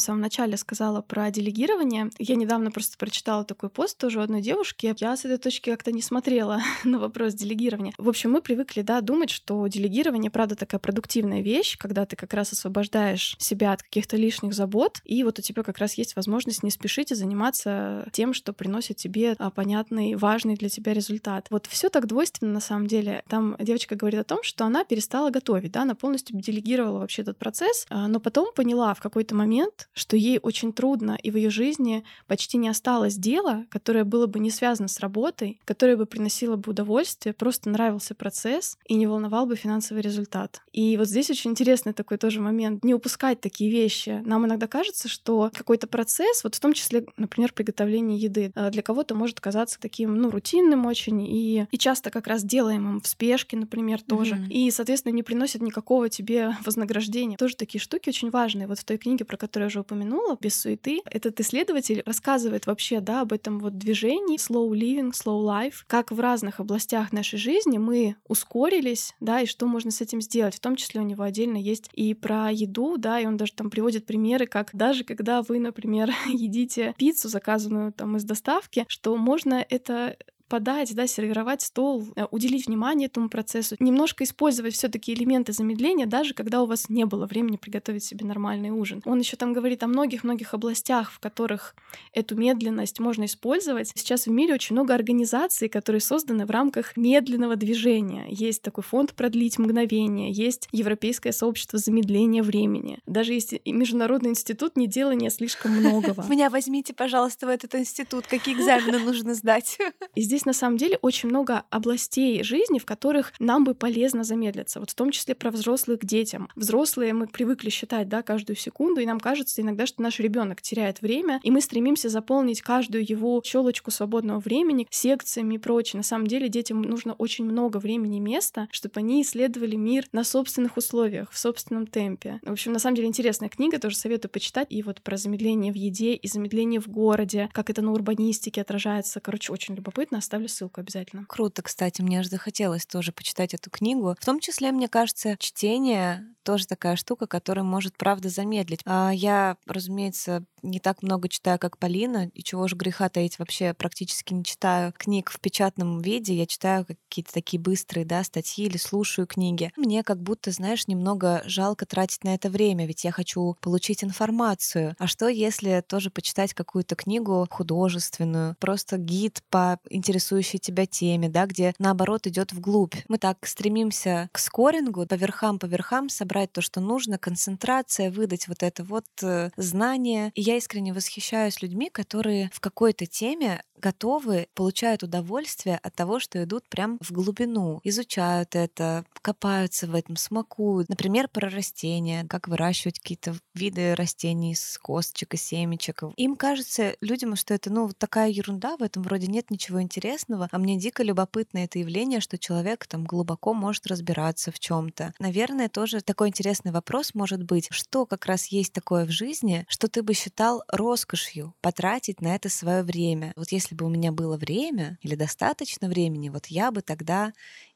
[0.00, 2.10] самом начале сказала про делегирование.
[2.18, 4.94] Я недавно просто прочитала такой пост тоже у одной девушки.
[4.98, 7.92] Я с этой точки как-то не смотрела на вопрос делегирования.
[7.98, 12.32] В общем, мы привыкли, да, думать, что делегирование, правда, такая продуктивная вещь, когда ты как
[12.32, 16.62] раз освобождаешь себя от каких-то лишних забот, и вот у тебя как раз есть возможность
[16.62, 21.48] не спешить и заниматься тем, что приносит тебе а, понятный, важный для тебя результат.
[21.50, 23.22] Вот все так двойственно на самом деле.
[23.28, 27.38] Там девочка говорит о том, что она перестала готовить, да, она полностью делегировала вообще этот
[27.38, 31.50] процесс, а, но потом поняла в какой-то момент, что ей очень трудно, и в ее
[31.50, 36.56] жизни почти не осталось дела, которое было бы не связано с работой, которое бы приносило
[36.56, 40.62] бы удовольствие, просто нравился процесс и не волновал бы финансовый результат.
[40.72, 44.22] И вот здесь очень интересный такой тоже момент, не упускать такие вещи.
[44.24, 48.82] Нам иногда кажется, что какой-то процесс, вот в том числе, например, приготовление еды, а, для
[48.82, 53.56] кого-то может казаться таким, ну, рутинным очень, и, и часто как раз делаемым в спешке,
[53.56, 54.34] например, тоже.
[54.34, 54.50] Mm-hmm.
[54.50, 57.36] И, соответственно, не приносит никакого тебе вознаграждения.
[57.36, 58.66] Тоже такие штуки очень важные.
[58.66, 63.00] Вот в той книге, про которую я уже упомянула, «Без суеты», этот исследователь рассказывает вообще,
[63.00, 67.78] да, об этом вот движении slow living, slow life, как в разных областях нашей жизни
[67.78, 70.54] мы ускорились, да, и что можно с этим сделать.
[70.54, 73.70] В том числе у него отдельно есть и про еду, да, и он даже там
[73.70, 79.64] приводит примеры, как даже когда вы, например, едите пиццу, заказанную там из доставки, что можно
[79.68, 80.16] это
[80.48, 86.06] подать, да, сервировать стол, э, уделить внимание этому процессу, немножко использовать все таки элементы замедления,
[86.06, 89.02] даже когда у вас не было времени приготовить себе нормальный ужин.
[89.04, 91.74] Он еще там говорит о многих-многих областях, в которых
[92.12, 93.92] эту медленность можно использовать.
[93.94, 98.26] Сейчас в мире очень много организаций, которые созданы в рамках медленного движения.
[98.28, 102.98] Есть такой фонд «Продлить мгновение», есть Европейское сообщество замедления времени.
[103.06, 106.24] Даже есть Международный институт неделания слишком многого.
[106.28, 108.26] Меня возьмите, пожалуйста, в этот институт.
[108.26, 109.78] Какие экзамены нужно сдать?
[110.14, 114.22] И здесь здесь на самом деле очень много областей жизни, в которых нам бы полезно
[114.22, 114.80] замедлиться.
[114.80, 116.50] Вот в том числе про взрослых к детям.
[116.56, 121.00] Взрослые мы привыкли считать, да, каждую секунду, и нам кажется иногда, что наш ребенок теряет
[121.00, 125.98] время, и мы стремимся заполнить каждую его щелочку свободного времени секциями и прочее.
[125.98, 130.22] На самом деле детям нужно очень много времени и места, чтобы они исследовали мир на
[130.22, 132.40] собственных условиях, в собственном темпе.
[132.42, 134.66] В общем, на самом деле интересная книга, тоже советую почитать.
[134.68, 139.20] И вот про замедление в еде и замедление в городе, как это на урбанистике отражается.
[139.20, 141.24] Короче, очень любопытно оставлю ссылку обязательно.
[141.28, 144.16] Круто, кстати, мне аж захотелось тоже почитать эту книгу.
[144.20, 148.80] В том числе, мне кажется, чтение тоже такая штука, которая может, правда, замедлить.
[148.86, 153.74] А я, разумеется, не так много читаю, как Полина, и чего же греха таить, вообще
[153.74, 158.76] практически не читаю книг в печатном виде, я читаю какие-то такие быстрые, да, статьи или
[158.76, 159.72] слушаю книги.
[159.76, 164.94] Мне как будто, знаешь, немного жалко тратить на это время, ведь я хочу получить информацию.
[164.98, 171.46] А что, если тоже почитать какую-то книгу художественную, просто гид по интересующей тебя теме, да,
[171.46, 172.94] где наоборот идет вглубь.
[173.08, 178.48] Мы так стремимся к скорингу, по верхам, по верхам собрать то, что нужно, концентрация, выдать
[178.48, 180.30] вот это вот э, знание.
[180.34, 186.42] И я искренне восхищаюсь людьми, которые в какой-то теме готовы, получают удовольствие от того, что
[186.42, 190.88] идут прям в глубину, изучают это, копаются в этом, смакуют.
[190.88, 196.02] Например, про растения, как выращивать какие-то виды растений с косточек и семечек.
[196.16, 200.48] Им кажется, людям, что это, ну, вот такая ерунда, в этом вроде нет ничего интересного,
[200.50, 205.12] а мне дико любопытно это явление, что человек там глубоко может разбираться в чем то
[205.18, 209.88] Наверное, тоже такой интересный вопрос может быть, что как раз есть такое в жизни, что
[209.88, 213.32] ты бы считал роскошью потратить на это свое время.
[213.36, 217.32] Вот если бы у меня было время или достаточно времени, вот я бы тогда...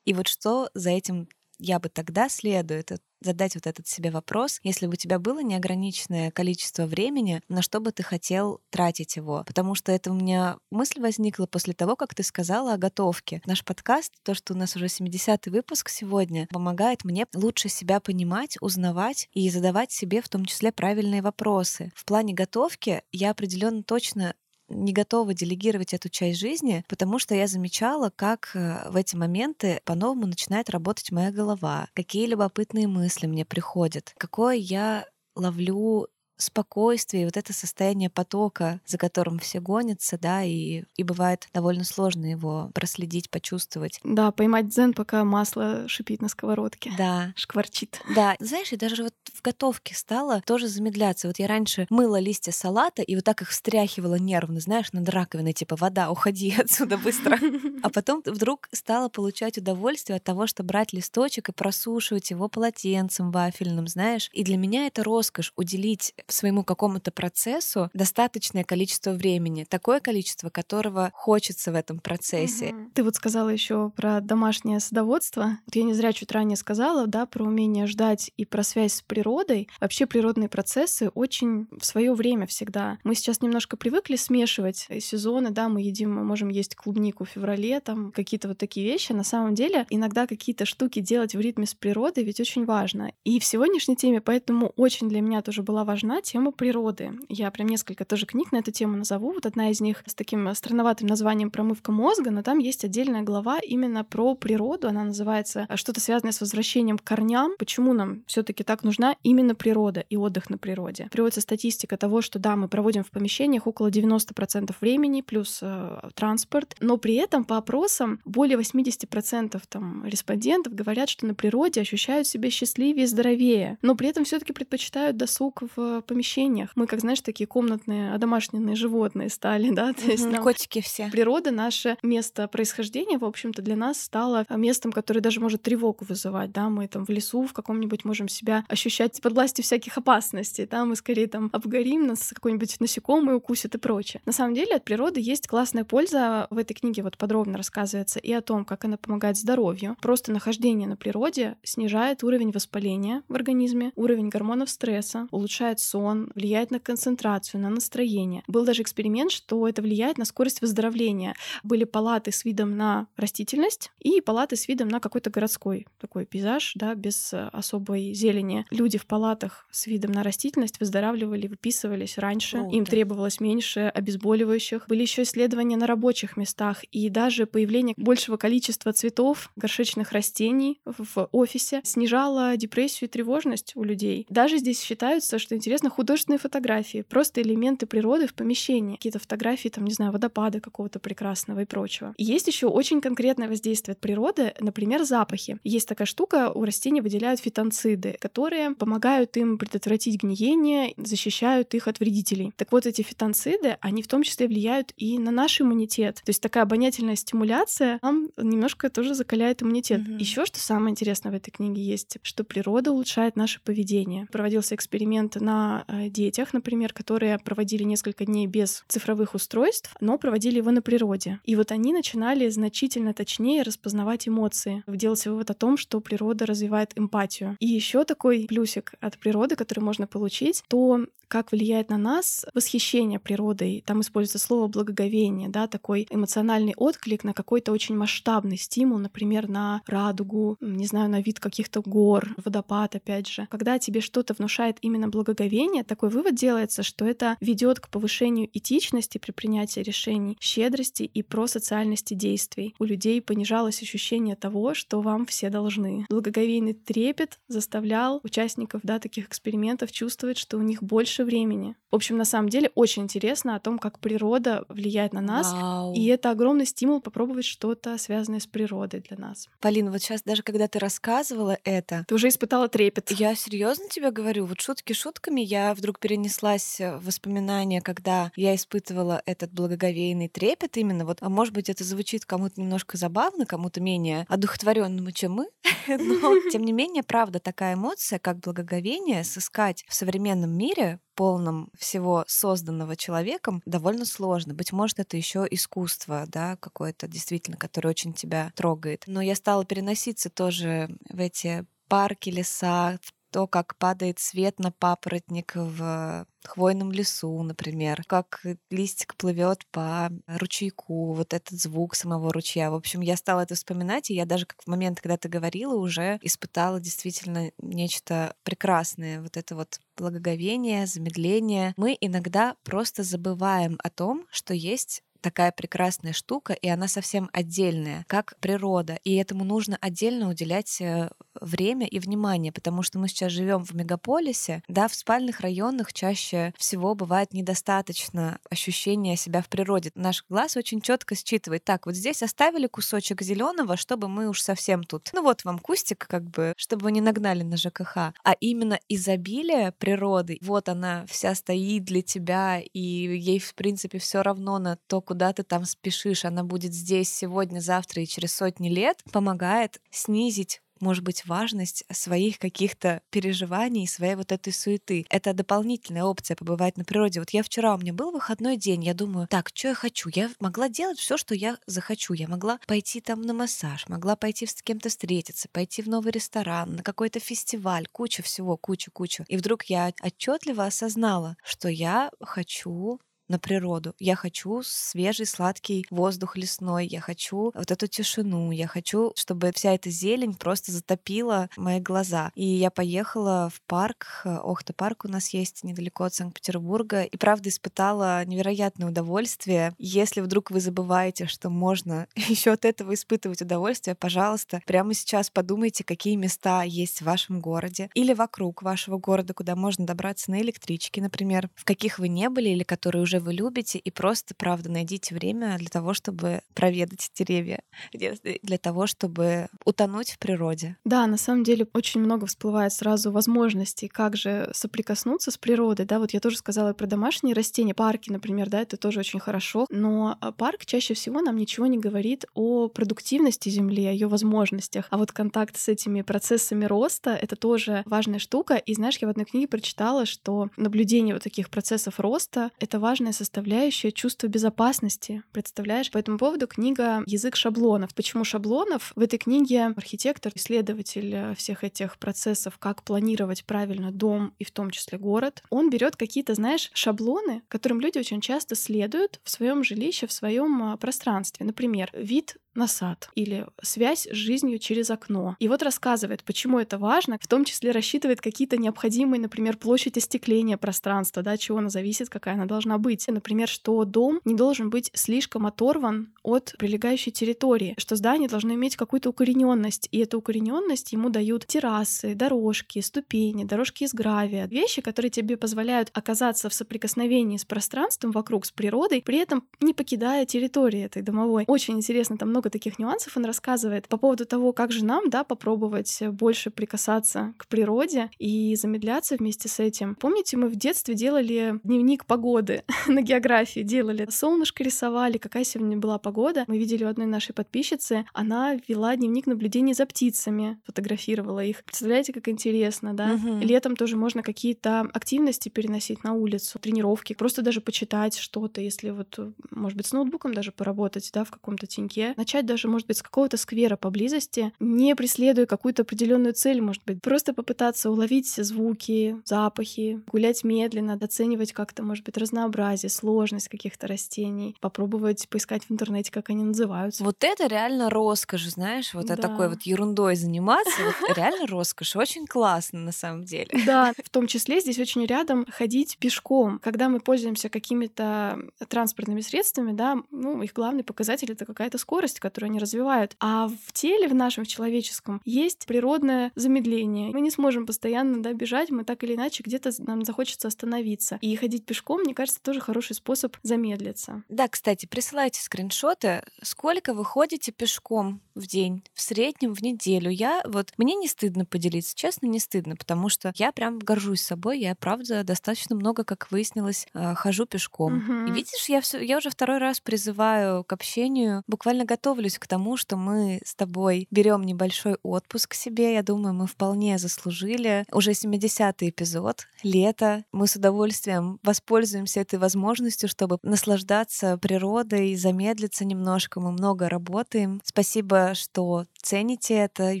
[0.04, 2.90] И вот что за этим я бы тогда следует
[3.22, 7.80] задать вот этот себе вопрос, если бы у тебя было неограниченное количество времени, на что
[7.80, 9.42] бы ты хотел тратить его?
[9.46, 13.42] Потому что это у меня мысль возникла после того, как ты сказала о готовке.
[13.46, 18.56] Наш подкаст, то, что у нас уже 70-й выпуск сегодня, помогает мне лучше себя понимать,
[18.60, 21.92] узнавать и задавать себе в том числе правильные вопросы.
[21.94, 24.34] В плане готовки я определенно точно
[24.68, 29.80] не готова делегировать эту часть жизни, потому что я замечала, как э, в эти моменты
[29.84, 37.36] по-новому начинает работать моя голова, какие любопытные мысли мне приходят, какое я ловлю спокойствие, вот
[37.36, 43.30] это состояние потока, за которым все гонятся, да, и, и бывает довольно сложно его проследить,
[43.30, 44.00] почувствовать.
[44.04, 46.92] Да, поймать дзен, пока масло шипит на сковородке.
[46.96, 47.32] Да.
[47.36, 48.00] Шкварчит.
[48.14, 51.28] Да, знаешь, и даже вот в готовке стала тоже замедляться.
[51.28, 55.52] Вот я раньше мыла листья салата и вот так их встряхивала нервно, знаешь, над раковиной,
[55.52, 57.38] типа вода, уходи отсюда быстро.
[57.82, 63.30] А потом вдруг стала получать удовольствие от того, что брать листочек и просушивать его полотенцем
[63.30, 64.28] вафельным, знаешь.
[64.32, 71.10] И для меня это роскошь уделить своему какому-то процессу достаточное количество времени, такое количество, которого
[71.14, 72.68] хочется в этом процессе.
[72.68, 72.90] Угу.
[72.94, 75.58] Ты вот сказала еще про домашнее садоводство.
[75.66, 79.02] Вот я не зря чуть ранее сказала, да, про умение ждать и про связь с
[79.02, 79.68] природой.
[79.80, 82.98] Вообще природные процессы очень в свое время всегда.
[83.04, 87.80] Мы сейчас немножко привыкли смешивать сезоны, да, мы едим, мы можем есть клубнику в феврале,
[87.80, 89.12] там какие-то вот такие вещи.
[89.12, 93.12] На самом деле иногда какие-то штуки делать в ритме с природой ведь очень важно.
[93.24, 97.12] И в сегодняшней теме поэтому очень для меня тоже была важна тема природы.
[97.28, 99.32] Я прям несколько тоже книг на эту тему назову.
[99.32, 103.58] Вот одна из них с таким странноватым названием «Промывка мозга», но там есть отдельная глава
[103.58, 104.88] именно про природу.
[104.88, 107.52] Она называется что-то связанное с возвращением к корням.
[107.58, 111.08] Почему нам все таки так нужна именно природа и отдых на природе?
[111.10, 116.76] Приводится статистика того, что да, мы проводим в помещениях около 90% времени плюс э, транспорт,
[116.80, 122.50] но при этом по опросам более 80% там, респондентов говорят, что на природе ощущают себя
[122.50, 126.70] счастливее здоровее, но при этом все таки предпочитают досуг в помещениях.
[126.74, 130.42] Мы, как знаешь, такие комнатные, одомашненные животные стали, да, то есть нам...
[130.42, 131.08] котики все.
[131.10, 136.52] Природа, наше место происхождения, в общем-то, для нас стало местом, которое даже может тревогу вызывать,
[136.52, 140.84] да, мы там в лесу в каком-нибудь можем себя ощущать под властью всяких опасностей, да,
[140.84, 144.20] мы скорее там обгорим, нас какой-нибудь насекомый укусит и прочее.
[144.24, 146.46] На самом деле от природы есть классная польза.
[146.50, 149.96] В этой книге вот подробно рассказывается и о том, как она помогает здоровью.
[150.00, 155.95] Просто нахождение на природе снижает уровень воспаления в организме, уровень гормонов стресса, улучшает сон,
[156.34, 158.42] влияет на концентрацию, на настроение.
[158.46, 161.34] Был даже эксперимент, что это влияет на скорость выздоровления.
[161.62, 166.72] Были палаты с видом на растительность и палаты с видом на какой-то городской такой пейзаж,
[166.74, 168.64] да, без особой зелени.
[168.70, 172.76] Люди в палатах с видом на растительность выздоравливали, выписывались раньше, Круто.
[172.76, 174.86] им требовалось меньше обезболивающих.
[174.88, 181.28] Были еще исследования на рабочих местах и даже появление большего количества цветов, горшечных растений в
[181.32, 184.26] офисе снижало депрессию и тревожность у людей.
[184.28, 189.84] Даже здесь считаются, что интересно, художественные фотографии, просто элементы природы в помещении, какие-то фотографии, там,
[189.84, 192.14] не знаю, водопада какого-то прекрасного и прочего.
[192.16, 195.58] И есть еще очень конкретное воздействие от природы, например, запахи.
[195.64, 202.00] Есть такая штука, у растений выделяют фитонциды, которые помогают им предотвратить гниение, защищают их от
[202.00, 202.52] вредителей.
[202.56, 206.16] Так вот, эти фитонциды, они в том числе влияют и на наш иммунитет.
[206.24, 210.00] То есть такая обонятельная стимуляция нам немножко тоже закаляет иммунитет.
[210.00, 210.18] Mm-hmm.
[210.18, 214.26] Еще что самое интересное в этой книге есть, что природа улучшает наше поведение.
[214.32, 220.58] Проводился эксперимент на э, детях, например, которые проводили несколько дней без цифровых устройств, но проводили
[220.58, 221.40] его на природе.
[221.44, 224.82] И вот они начинали значительно точнее распознавать эмоции.
[224.86, 227.56] Делался вывод о том, что природа развивает эмпатию.
[227.60, 233.18] И еще такой плюсик от природы, который можно получить, то как влияет на нас восхищение
[233.18, 233.82] природой.
[233.86, 239.82] Там используется слово благоговение, да, такой эмоциональный отклик на какой-то очень масштабный стимул, например, на
[239.86, 243.46] радугу, не знаю, на вид каких-то гор, водопад, опять же.
[243.50, 249.18] Когда тебе что-то внушает именно благоговение, такой вывод делается, что это ведет к повышению этичности
[249.18, 252.74] при принятии решений, щедрости и просоциальности действий.
[252.78, 256.06] У людей понижалось ощущение того, что вам все должны.
[256.08, 261.76] Благоговейный трепет заставлял участников да, таких экспериментов чувствовать, что у них больше больше времени.
[261.90, 265.52] В общем, на самом деле очень интересно о том, как природа влияет на нас.
[265.52, 265.94] Вау.
[265.94, 269.48] И это огромный стимул попробовать что-то связанное с природой для нас.
[269.60, 273.12] Полин, вот сейчас даже когда ты рассказывала это, ты уже испытала трепет.
[273.12, 279.22] Я серьезно тебе говорю, вот шутки шутками, я вдруг перенеслась в воспоминания, когда я испытывала
[279.24, 281.06] этот благоговейный трепет именно.
[281.06, 285.48] Вот, а может быть, это звучит кому-то немножко забавно, кому-то менее одухотворенному, чем мы,
[285.88, 292.24] но тем не менее, правда, такая эмоция, как благоговение, сыскать в современном мире полном всего
[292.28, 294.54] созданного человеком довольно сложно.
[294.54, 299.04] Быть может, это еще искусство, да, какое-то действительно, которое очень тебя трогает.
[299.06, 304.72] Но я стала переноситься тоже в эти парки, леса, в то, как падает свет на
[304.72, 312.70] папоротник в хвойном лесу, например, как листик плывет по ручейку, вот этот звук самого ручья.
[312.70, 315.74] В общем, я стала это вспоминать, и я даже как в момент, когда ты говорила,
[315.74, 319.20] уже испытала действительно нечто прекрасное.
[319.20, 321.74] Вот это вот благоговение, замедление.
[321.76, 328.04] Мы иногда просто забываем о том, что есть такая прекрасная штука, и она совсем отдельная,
[328.06, 329.00] как природа.
[329.02, 331.10] И этому нужно отдельно уделять э,
[331.40, 336.54] время и внимание, потому что мы сейчас живем в мегаполисе, да, в спальных районах чаще
[336.56, 339.90] всего бывает недостаточно ощущения себя в природе.
[339.96, 344.84] Наш глаз очень четко считывает, так, вот здесь оставили кусочек зеленого, чтобы мы уж совсем
[344.84, 345.10] тут.
[345.12, 347.96] Ну вот вам кустик, как бы, чтобы вы не нагнали на ЖКХ.
[347.96, 354.22] А именно изобилие природы, вот она вся стоит для тебя, и ей, в принципе, все
[354.22, 358.68] равно на то, куда ты там спешишь, она будет здесь сегодня, завтра и через сотни
[358.68, 365.06] лет, помогает снизить может быть, важность своих каких-то переживаний, своей вот этой суеты.
[365.10, 367.20] Это дополнительная опция побывать на природе.
[367.20, 370.10] Вот я вчера, у меня был выходной день, я думаю, так, что я хочу?
[370.14, 372.14] Я могла делать все, что я захочу.
[372.14, 376.76] Я могла пойти там на массаж, могла пойти с кем-то встретиться, пойти в новый ресторан,
[376.76, 379.24] на какой-то фестиваль, куча всего, куча, куча.
[379.28, 383.94] И вдруг я отчетливо осознала, что я хочу на природу.
[383.98, 389.74] Я хочу свежий, сладкий воздух лесной, я хочу вот эту тишину, я хочу, чтобы вся
[389.74, 392.30] эта зелень просто затопила мои глаза.
[392.34, 397.48] И я поехала в парк, Охта парк у нас есть недалеко от Санкт-Петербурга, и правда
[397.48, 399.74] испытала невероятное удовольствие.
[399.78, 405.84] Если вдруг вы забываете, что можно еще от этого испытывать удовольствие, пожалуйста, прямо сейчас подумайте,
[405.84, 411.00] какие места есть в вашем городе или вокруг вашего города, куда можно добраться на электричке,
[411.00, 415.14] например, в каких вы не были или которые уже вы любите, и просто, правда, найдите
[415.14, 417.60] время для того, чтобы проведать деревья,
[417.92, 420.76] для того, чтобы утонуть в природе.
[420.84, 425.98] Да, на самом деле очень много всплывает сразу возможностей, как же соприкоснуться с природой, да,
[425.98, 430.16] вот я тоже сказала про домашние растения, парки, например, да, это тоже очень хорошо, но
[430.20, 434.98] а, парк чаще всего нам ничего не говорит о продуктивности Земли, о ее возможностях, а
[434.98, 439.26] вот контакт с этими процессами роста— это тоже важная штука, и знаешь, я в одной
[439.26, 445.22] книге прочитала, что наблюдение вот таких процессов роста— это важно важная составляющая чувство безопасности.
[445.32, 445.90] Представляешь?
[445.90, 447.94] По этому поводу книга «Язык шаблонов».
[447.94, 448.92] Почему шаблонов?
[448.96, 454.50] В этой книге архитектор, исследователь э, всех этих процессов, как планировать правильно дом и в
[454.50, 459.62] том числе город, он берет какие-то, знаешь, шаблоны, которым люди очень часто следуют в своем
[459.62, 461.46] жилище, в своем э, пространстве.
[461.46, 465.36] Например, вид на сад или связь с жизнью через окно.
[465.38, 470.56] И вот рассказывает, почему это важно, в том числе рассчитывает какие-то необходимые, например, площадь остекления
[470.56, 473.06] пространства, да, чего она зависит, какая она должна быть.
[473.08, 478.76] Например, что дом не должен быть слишком оторван от прилегающей территории, что здание должно иметь
[478.76, 485.10] какую-то укорененность, и эту укорененность ему дают террасы, дорожки, ступени, дорожки из гравия, вещи, которые
[485.10, 490.82] тебе позволяют оказаться в соприкосновении с пространством вокруг, с природой, при этом не покидая территории
[490.82, 491.44] этой домовой.
[491.46, 495.10] Очень интересно, там много много таких нюансов он рассказывает по поводу того, как же нам,
[495.10, 499.94] да, попробовать больше прикасаться к природе и замедляться вместе с этим.
[499.96, 505.98] Помните, мы в детстве делали дневник погоды на географии, делали солнышко рисовали, какая сегодня была
[505.98, 506.44] погода.
[506.46, 511.64] Мы видели у одной нашей подписчицы, она вела дневник наблюдений за птицами, фотографировала их.
[511.64, 513.14] Представляете, как интересно, да?
[513.14, 513.38] Угу.
[513.40, 519.18] Летом тоже можно какие-то активности переносить на улицу, тренировки, просто даже почитать что-то, если вот,
[519.50, 522.14] может быть, с ноутбуком даже поработать, да, в каком-то теньке.
[522.16, 526.82] Начать начать даже, может быть, с какого-то сквера поблизости, не преследуя какую-то определенную цель, может
[526.84, 533.86] быть, просто попытаться уловить звуки, запахи, гулять медленно, оценивать как-то, может быть, разнообразие, сложность каких-то
[533.86, 537.04] растений, попробовать поискать в интернете, как они называются.
[537.04, 539.16] Вот это реально роскошь, знаешь, вот да.
[539.16, 543.48] такой вот ерундой заниматься, вот реально роскошь, очень классно на самом деле.
[543.66, 546.58] Да, в том числе здесь очень рядом ходить пешком.
[546.58, 552.50] Когда мы пользуемся какими-то транспортными средствами, да, ну, их главный показатель— это какая-то скорость, которую
[552.50, 553.16] они развивают.
[553.20, 557.10] А в теле, в нашем в человеческом, есть природное замедление.
[557.12, 561.18] Мы не сможем постоянно да, бежать, мы так или иначе где-то нам захочется остановиться.
[561.20, 564.22] И ходить пешком, мне кажется, тоже хороший способ замедлиться.
[564.28, 570.10] Да, кстати, присылайте скриншоты, сколько вы ходите пешком в день, в среднем в неделю.
[570.10, 574.60] Я вот, мне не стыдно поделиться, честно, не стыдно, потому что я прям горжусь собой,
[574.60, 577.96] я, правда, достаточно много, как выяснилось, э, хожу пешком.
[577.96, 578.28] Угу.
[578.28, 582.46] И видишь, я, все, я уже второй раз призываю к общению, буквально готова готовлюсь к
[582.46, 585.94] тому, что мы с тобой берем небольшой отпуск себе.
[585.94, 587.84] Я думаю, мы вполне заслужили.
[587.90, 590.22] Уже 70-й эпизод, лето.
[590.30, 596.38] Мы с удовольствием воспользуемся этой возможностью, чтобы наслаждаться природой, замедлиться немножко.
[596.38, 597.60] Мы много работаем.
[597.64, 600.00] Спасибо, что цените это и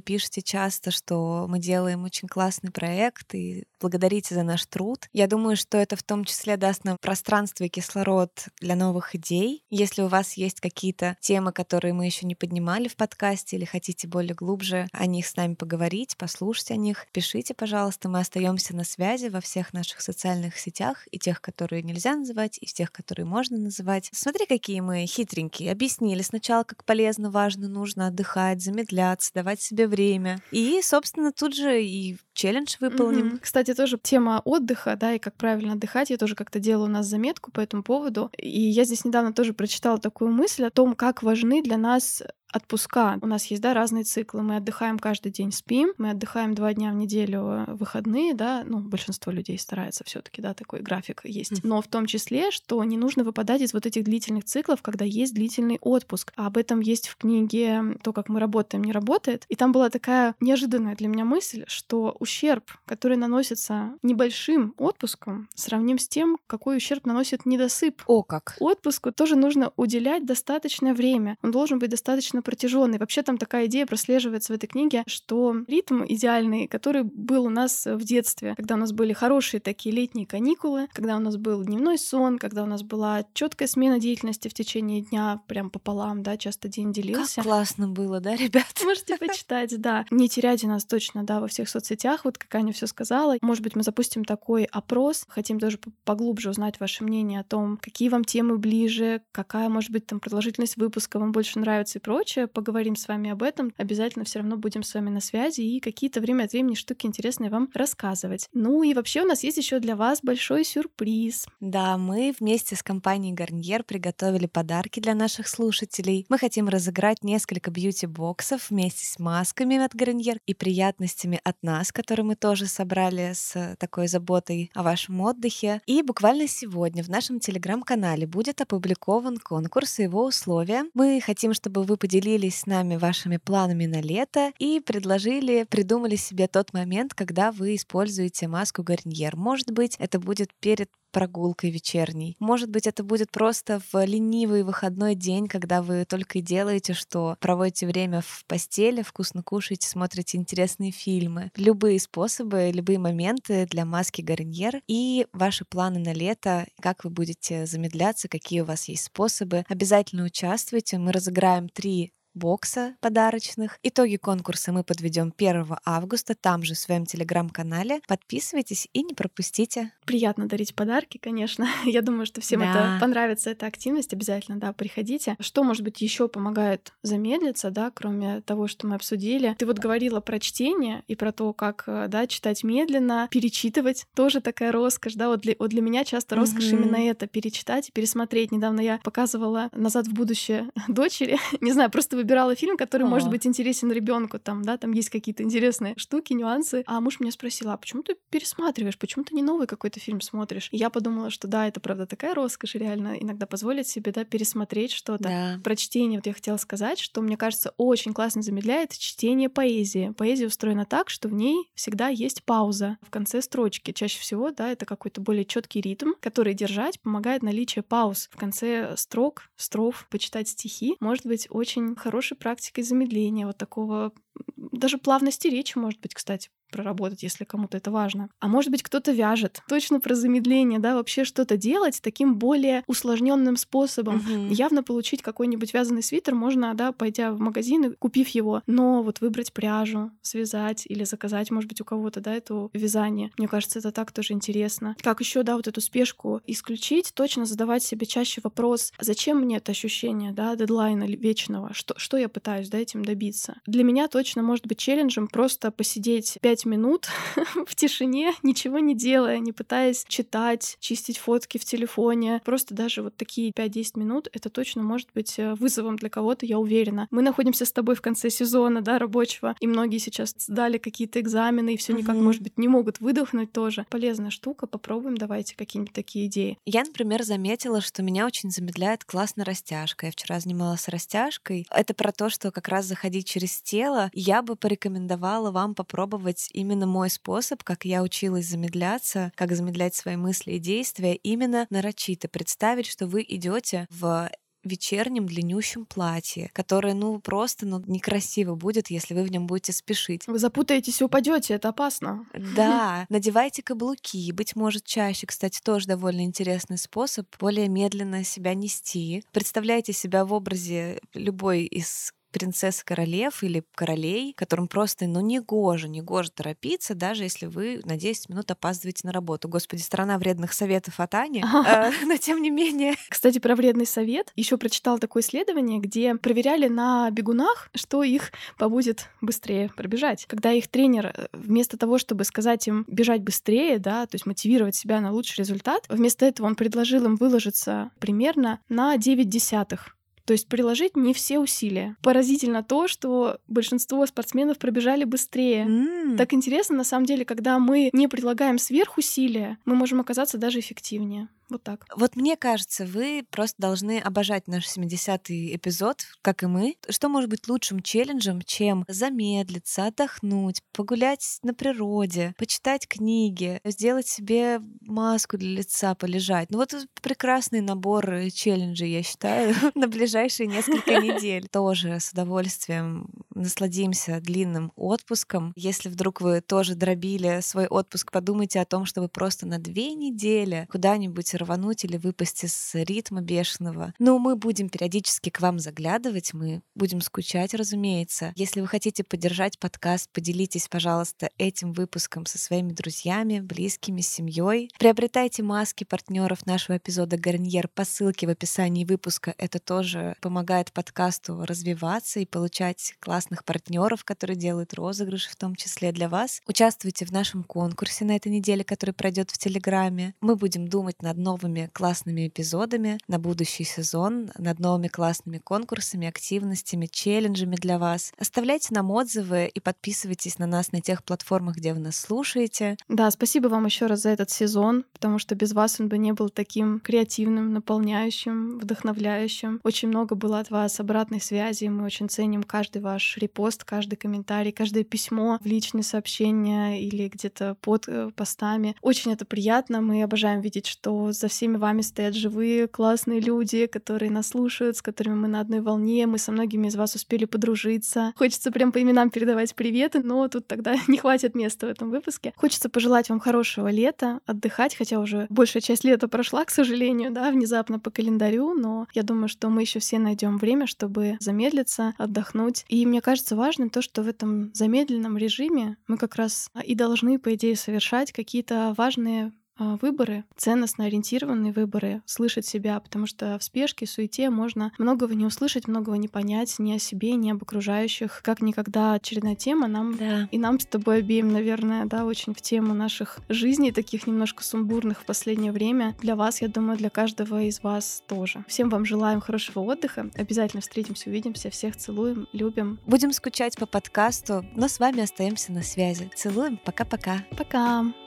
[0.00, 5.08] пишете часто, что мы делаем очень классный проект и благодарите за наш труд.
[5.12, 9.62] Я думаю, что это в том числе даст нам пространство и кислород для новых идей.
[9.70, 14.08] Если у вас есть какие-то темы, которые мы еще не поднимали в подкасте или хотите
[14.08, 18.08] более глубже о них с нами поговорить, послушать о них, пишите, пожалуйста.
[18.08, 22.66] Мы остаемся на связи во всех наших социальных сетях, и тех, которые нельзя называть, и
[22.66, 24.08] тех, которые можно называть.
[24.12, 25.72] Смотри, какие мы хитренькие.
[25.72, 30.40] Объяснили сначала, как полезно, важно, нужно отдыхать, замедляться, давать себе время.
[30.50, 33.26] И, собственно, тут же и челлендж выполним.
[33.26, 33.38] Mm-hmm.
[33.40, 36.10] Кстати, тоже тема отдыха, да, и как правильно отдыхать.
[36.10, 38.30] Я тоже как-то делала у нас заметку по этому поводу.
[38.36, 42.22] И я здесь недавно тоже прочитала такую мысль о том, как важны для нас
[42.52, 43.18] отпуска.
[43.22, 44.42] У нас есть, да, разные циклы.
[44.42, 49.32] Мы отдыхаем каждый день, спим, мы отдыхаем два дня в неделю выходные, да, ну, большинство
[49.32, 51.64] людей старается все таки да, такой график есть.
[51.64, 55.34] Но в том числе, что не нужно выпадать из вот этих длительных циклов, когда есть
[55.34, 56.32] длительный отпуск.
[56.36, 59.44] А об этом есть в книге «То, как мы работаем, не работает».
[59.48, 65.98] И там была такая неожиданная для меня мысль, что ущерб, который наносится небольшим отпуском, сравним
[65.98, 68.02] с тем, какой ущерб наносит недосып.
[68.06, 68.56] О, как!
[68.60, 71.36] Отпуску тоже нужно уделять достаточное время.
[71.42, 72.98] Он должен быть достаточно протяженный.
[72.98, 77.86] Вообще там такая идея прослеживается в этой книге, что ритм идеальный, который был у нас
[77.86, 81.98] в детстве, когда у нас были хорошие такие летние каникулы, когда у нас был дневной
[81.98, 86.68] сон, когда у нас была четкая смена деятельности в течение дня, прям пополам, да, часто
[86.68, 87.36] день делился.
[87.36, 88.66] Как классно было, да, ребят?
[88.84, 90.04] Можете почитать, да.
[90.10, 93.36] Не теряйте нас точно, да, во всех соцсетях, вот как Аня все сказала.
[93.40, 98.08] Может быть, мы запустим такой опрос, хотим тоже поглубже узнать ваше мнение о том, какие
[98.08, 102.48] вам темы ближе, какая, может быть, там продолжительность выпуска вам больше нравится и прочее прочее.
[102.48, 103.72] Поговорим с вами об этом.
[103.76, 107.50] Обязательно все равно будем с вами на связи и какие-то время от времени штуки интересные
[107.50, 108.48] вам рассказывать.
[108.52, 111.46] Ну и вообще у нас есть еще для вас большой сюрприз.
[111.60, 116.26] Да, мы вместе с компанией Гарньер приготовили подарки для наших слушателей.
[116.28, 122.24] Мы хотим разыграть несколько бьюти-боксов вместе с масками от Гарньер и приятностями от нас, которые
[122.24, 125.80] мы тоже собрали с такой заботой о вашем отдыхе.
[125.86, 130.86] И буквально сегодня в нашем телеграм-канале будет опубликован конкурс и его условия.
[130.94, 136.16] Мы хотим, чтобы вы поделились поделились с нами вашими планами на лето и предложили, придумали
[136.16, 139.36] себе тот момент, когда вы используете маску Гарньер.
[139.36, 142.36] Может быть, это будет перед прогулкой вечерней.
[142.40, 147.38] Может быть, это будет просто в ленивый выходной день, когда вы только и делаете, что
[147.40, 151.50] проводите время в постели, вкусно кушаете, смотрите интересные фильмы.
[151.56, 157.64] Любые способы, любые моменты для маски Гарньер и ваши планы на лето, как вы будете
[157.64, 159.64] замедляться, какие у вас есть способы.
[159.70, 160.98] Обязательно участвуйте.
[160.98, 163.78] Мы разыграем три бокса подарочных.
[163.82, 168.00] Итоги конкурса мы подведем 1 августа, там же в своем телеграм-канале.
[168.06, 169.92] Подписывайтесь и не пропустите.
[170.04, 171.66] Приятно дарить подарки, конечно.
[171.84, 172.70] Я думаю, что всем да.
[172.70, 174.12] это понравится, эта активность.
[174.12, 175.36] Обязательно, да, приходите.
[175.40, 179.56] Что, может быть, еще помогает замедлиться, да, кроме того, что мы обсудили?
[179.58, 184.06] Ты вот говорила про чтение и про то, как, э, да, читать медленно, перечитывать.
[184.14, 186.82] Тоже такая роскошь, да, вот для, вот для меня часто роскошь mm-hmm.
[186.82, 188.52] именно это, перечитать и пересмотреть.
[188.52, 191.38] Недавно я показывала «Назад в будущее» дочери.
[191.60, 193.08] Не знаю, просто вы выбирала фильм, который О.
[193.08, 196.82] может быть интересен ребенку, там, да, там есть какие-то интересные штуки, нюансы.
[196.86, 200.68] А муж меня спросил, а почему ты пересматриваешь, почему ты не новый какой-то фильм смотришь?
[200.72, 204.90] И я подумала, что да, это правда такая роскошь, реально иногда позволить себе, да, пересмотреть
[204.90, 205.22] что-то.
[205.22, 205.60] Да.
[205.62, 210.12] Про чтение вот я хотела сказать, что мне кажется очень классно замедляет чтение поэзии.
[210.18, 213.92] Поэзия устроена так, что в ней всегда есть пауза в конце строчки.
[213.92, 218.94] Чаще всего, да, это какой-то более четкий ритм, который держать помогает наличие пауз в конце
[218.96, 220.08] строк, строф.
[220.10, 224.10] Почитать стихи может быть очень хорошо хорошей практикой замедления, вот такого
[224.56, 228.28] даже плавности речи, может быть, кстати, проработать, если кому-то это важно.
[228.40, 229.62] А может быть, кто-то вяжет.
[229.68, 234.16] Точно про замедление, да, вообще что-то делать таким более усложненным способом.
[234.16, 234.52] Угу.
[234.52, 238.62] Явно получить какой-нибудь вязаный свитер можно, да, пойдя в магазин и купив его.
[238.66, 243.30] Но вот выбрать пряжу, связать или заказать, может быть, у кого-то, да, это вязание.
[243.38, 244.96] Мне кажется, это так тоже интересно.
[245.00, 249.72] Как еще, да, вот эту спешку исключить, точно задавать себе чаще вопрос, зачем мне это
[249.72, 253.60] ощущение, да, дедлайна вечного, что, что я пытаюсь, да, этим добиться.
[253.66, 257.08] Для меня точно может быть челленджем просто посидеть 5 минут
[257.66, 262.40] в тишине, ничего не делая, не пытаясь читать, чистить фотки в телефоне.
[262.44, 266.58] Просто даже вот такие 5-10 минут, это точно может быть э, вызовом для кого-то, я
[266.58, 267.08] уверена.
[267.10, 271.74] Мы находимся с тобой в конце сезона, да, рабочего, и многие сейчас сдали какие-то экзамены,
[271.74, 273.86] и все никак, может быть, не могут выдохнуть тоже.
[273.90, 276.58] Полезная штука, попробуем, давайте какие-нибудь такие идеи.
[276.64, 280.06] Я, например, заметила, что меня очень замедляет классно растяжка.
[280.06, 281.66] Я вчера занималась растяжкой.
[281.70, 284.10] Это про то, что как раз заходить через тело.
[284.18, 290.16] Я бы порекомендовала вам попробовать именно мой способ, как я училась замедляться, как замедлять свои
[290.16, 294.30] мысли и действия, именно нарочито представить, что вы идете в
[294.64, 300.26] вечернем длиннющем платье, которое, ну, просто ну, некрасиво будет, если вы в нем будете спешить.
[300.26, 302.26] Вы запутаетесь и упадете, это опасно.
[302.56, 309.22] Да, надевайте каблуки, быть может, чаще, кстати, тоже довольно интересный способ более медленно себя нести.
[309.30, 315.88] Представляйте себя в образе любой из принцесс королев или королей, которым просто, ну, не гоже,
[315.88, 319.48] не гоже торопиться, даже если вы на 10 минут опаздываете на работу.
[319.48, 322.96] Господи, страна вредных советов от Ани, э, но тем не менее.
[323.08, 324.32] Кстати, про вредный совет.
[324.36, 330.26] Еще прочитала такое исследование, где проверяли на бегунах, что их побудет быстрее пробежать.
[330.26, 334.74] Когда их тренер э, вместо того, чтобы сказать им бежать быстрее, да, то есть мотивировать
[334.74, 339.95] себя на лучший результат, вместо этого он предложил им выложиться примерно на 9 десятых
[340.26, 341.96] То есть приложить не все усилия.
[342.02, 345.62] Поразительно то, что большинство спортсменов пробежали быстрее.
[345.62, 346.16] М.
[346.16, 351.28] Так интересно, на самом деле, когда мы не прилагаем сверхусилия, мы можем оказаться даже эффективнее.
[351.48, 351.84] Вот так.
[351.96, 356.76] Вот мне кажется, вы просто должны обожать наш 70-й эпизод, как и мы.
[356.88, 364.60] Что может быть лучшим челленджем, чем замедлиться, отдохнуть, погулять на природе, почитать книги, сделать себе
[364.80, 366.50] маску для лица, полежать.
[366.50, 371.48] Ну вот прекрасный набор э, челленджей, я считаю, на ближайшие несколько недель.
[371.48, 375.52] Тоже с удовольствием насладимся длинным отпуском.
[375.56, 380.66] Если вдруг вы тоже дробили свой отпуск, подумайте о том, чтобы просто на две недели
[380.70, 383.94] куда-нибудь рвануть или выпасть из ритма бешеного.
[383.98, 388.32] Но мы будем периодически к вам заглядывать, мы будем скучать, разумеется.
[388.36, 394.70] Если вы хотите поддержать подкаст, поделитесь, пожалуйста, этим выпуском со своими друзьями, близкими, семьей.
[394.78, 399.34] Приобретайте маски партнеров нашего эпизода Гарньер по ссылке в описании выпуска.
[399.38, 405.92] Это тоже помогает подкасту развиваться и получать классных партнеров, которые делают розыгрыши в том числе
[405.92, 406.40] для вас.
[406.46, 410.14] Участвуйте в нашем конкурсе на этой неделе, который пройдет в Телеграме.
[410.20, 416.86] Мы будем думать над новыми классными эпизодами на будущий сезон, над новыми классными конкурсами, активностями,
[416.86, 418.12] челленджами для вас.
[418.18, 422.76] Оставляйте нам отзывы и подписывайтесь на нас на тех платформах, где вы нас слушаете.
[422.88, 426.12] Да, спасибо вам еще раз за этот сезон, потому что без вас он бы не
[426.12, 429.60] был таким креативным, наполняющим, вдохновляющим.
[429.64, 431.64] Очень много было от вас обратной связи.
[431.64, 437.56] Мы очень ценим каждый ваш репост, каждый комментарий, каждое письмо в личные сообщения или где-то
[437.60, 438.76] под э, постами.
[438.80, 439.80] Очень это приятно.
[439.80, 444.82] Мы обожаем видеть, что за всеми вами стоят живые, классные люди, которые нас слушают, с
[444.82, 446.06] которыми мы на одной волне.
[446.06, 448.12] Мы со многими из вас успели подружиться.
[448.16, 452.32] Хочется прям по именам передавать приветы, но тут тогда не хватит места в этом выпуске.
[452.36, 457.30] Хочется пожелать вам хорошего лета, отдыхать, хотя уже большая часть лета прошла, к сожалению, да,
[457.30, 462.64] внезапно по календарю, но я думаю, что мы еще все найдем время, чтобы замедлиться, отдохнуть.
[462.68, 467.18] И мне кажется важным то, что в этом замедленном режиме мы как раз и должны,
[467.18, 473.86] по идее, совершать какие-то важные выборы, ценностно ориентированные выборы, слышать себя, потому что в спешке,
[473.86, 478.20] суете можно многого не услышать, многого не понять ни о себе, ни об окружающих.
[478.22, 480.28] Как никогда очередная тема нам Да.
[480.30, 485.00] и нам с тобой обеим, наверное, да, очень в тему наших жизней, таких немножко сумбурных
[485.02, 485.96] в последнее время.
[486.00, 488.44] Для вас, я думаю, для каждого из вас тоже.
[488.48, 490.10] Всем вам желаем хорошего отдыха.
[490.14, 491.50] Обязательно встретимся, увидимся.
[491.50, 492.78] Всех целуем, любим.
[492.86, 496.10] Будем скучать по подкасту, но с вами остаемся на связи.
[496.14, 497.24] Целуем, пока-пока.
[497.36, 498.05] Пока!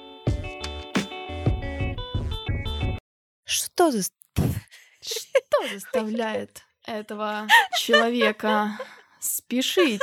[3.49, 4.03] Что за...
[5.01, 7.47] Что заставляет этого
[7.79, 8.77] человека
[9.19, 10.01] спешить?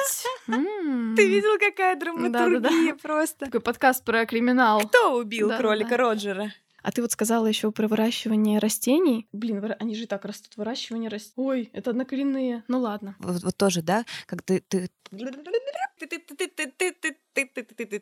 [0.49, 1.15] М.
[1.61, 3.45] какая драматургия просто?
[3.45, 4.81] Такой подкаст про криминал.
[4.89, 5.97] Кто убил кролика.
[5.97, 6.53] Роджера?
[6.87, 9.27] А ты вот сказала еще про выращивание растений.
[9.33, 10.57] Блин, они же и так растут.
[10.57, 11.33] Выращивание растений.
[11.49, 12.63] Ой, это однокоренные.
[12.69, 13.17] Ну ладно.
[13.19, 14.61] Вот, вот тоже, да, как ты...
[14.61, 14.89] ты...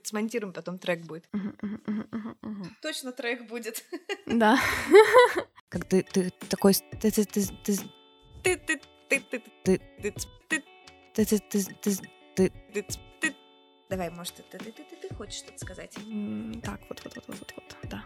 [0.05, 1.27] Смонтируем, потом трек будет.
[2.83, 3.83] Точно трек будет.
[4.27, 4.59] Да.
[5.71, 6.75] Как ты, ты такой...
[6.75, 7.57] с- Ты, ты, ты, ты,
[8.45, 8.61] ты,
[9.09, 10.13] ты, ты, ты, ты,
[10.51, 10.61] ты,
[11.15, 12.87] ты, ты, ты, ты, ты, ты.
[13.91, 15.97] Давай, может, ты, ты, ты, ты, ты хочешь что-то сказать?
[15.99, 17.89] М, Так, вот, вот, вот, вот, вот, вот.
[17.91, 18.05] Да.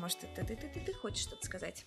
[0.00, 1.86] Может, ты, ты, ты, ты, ты хочешь что-то сказать?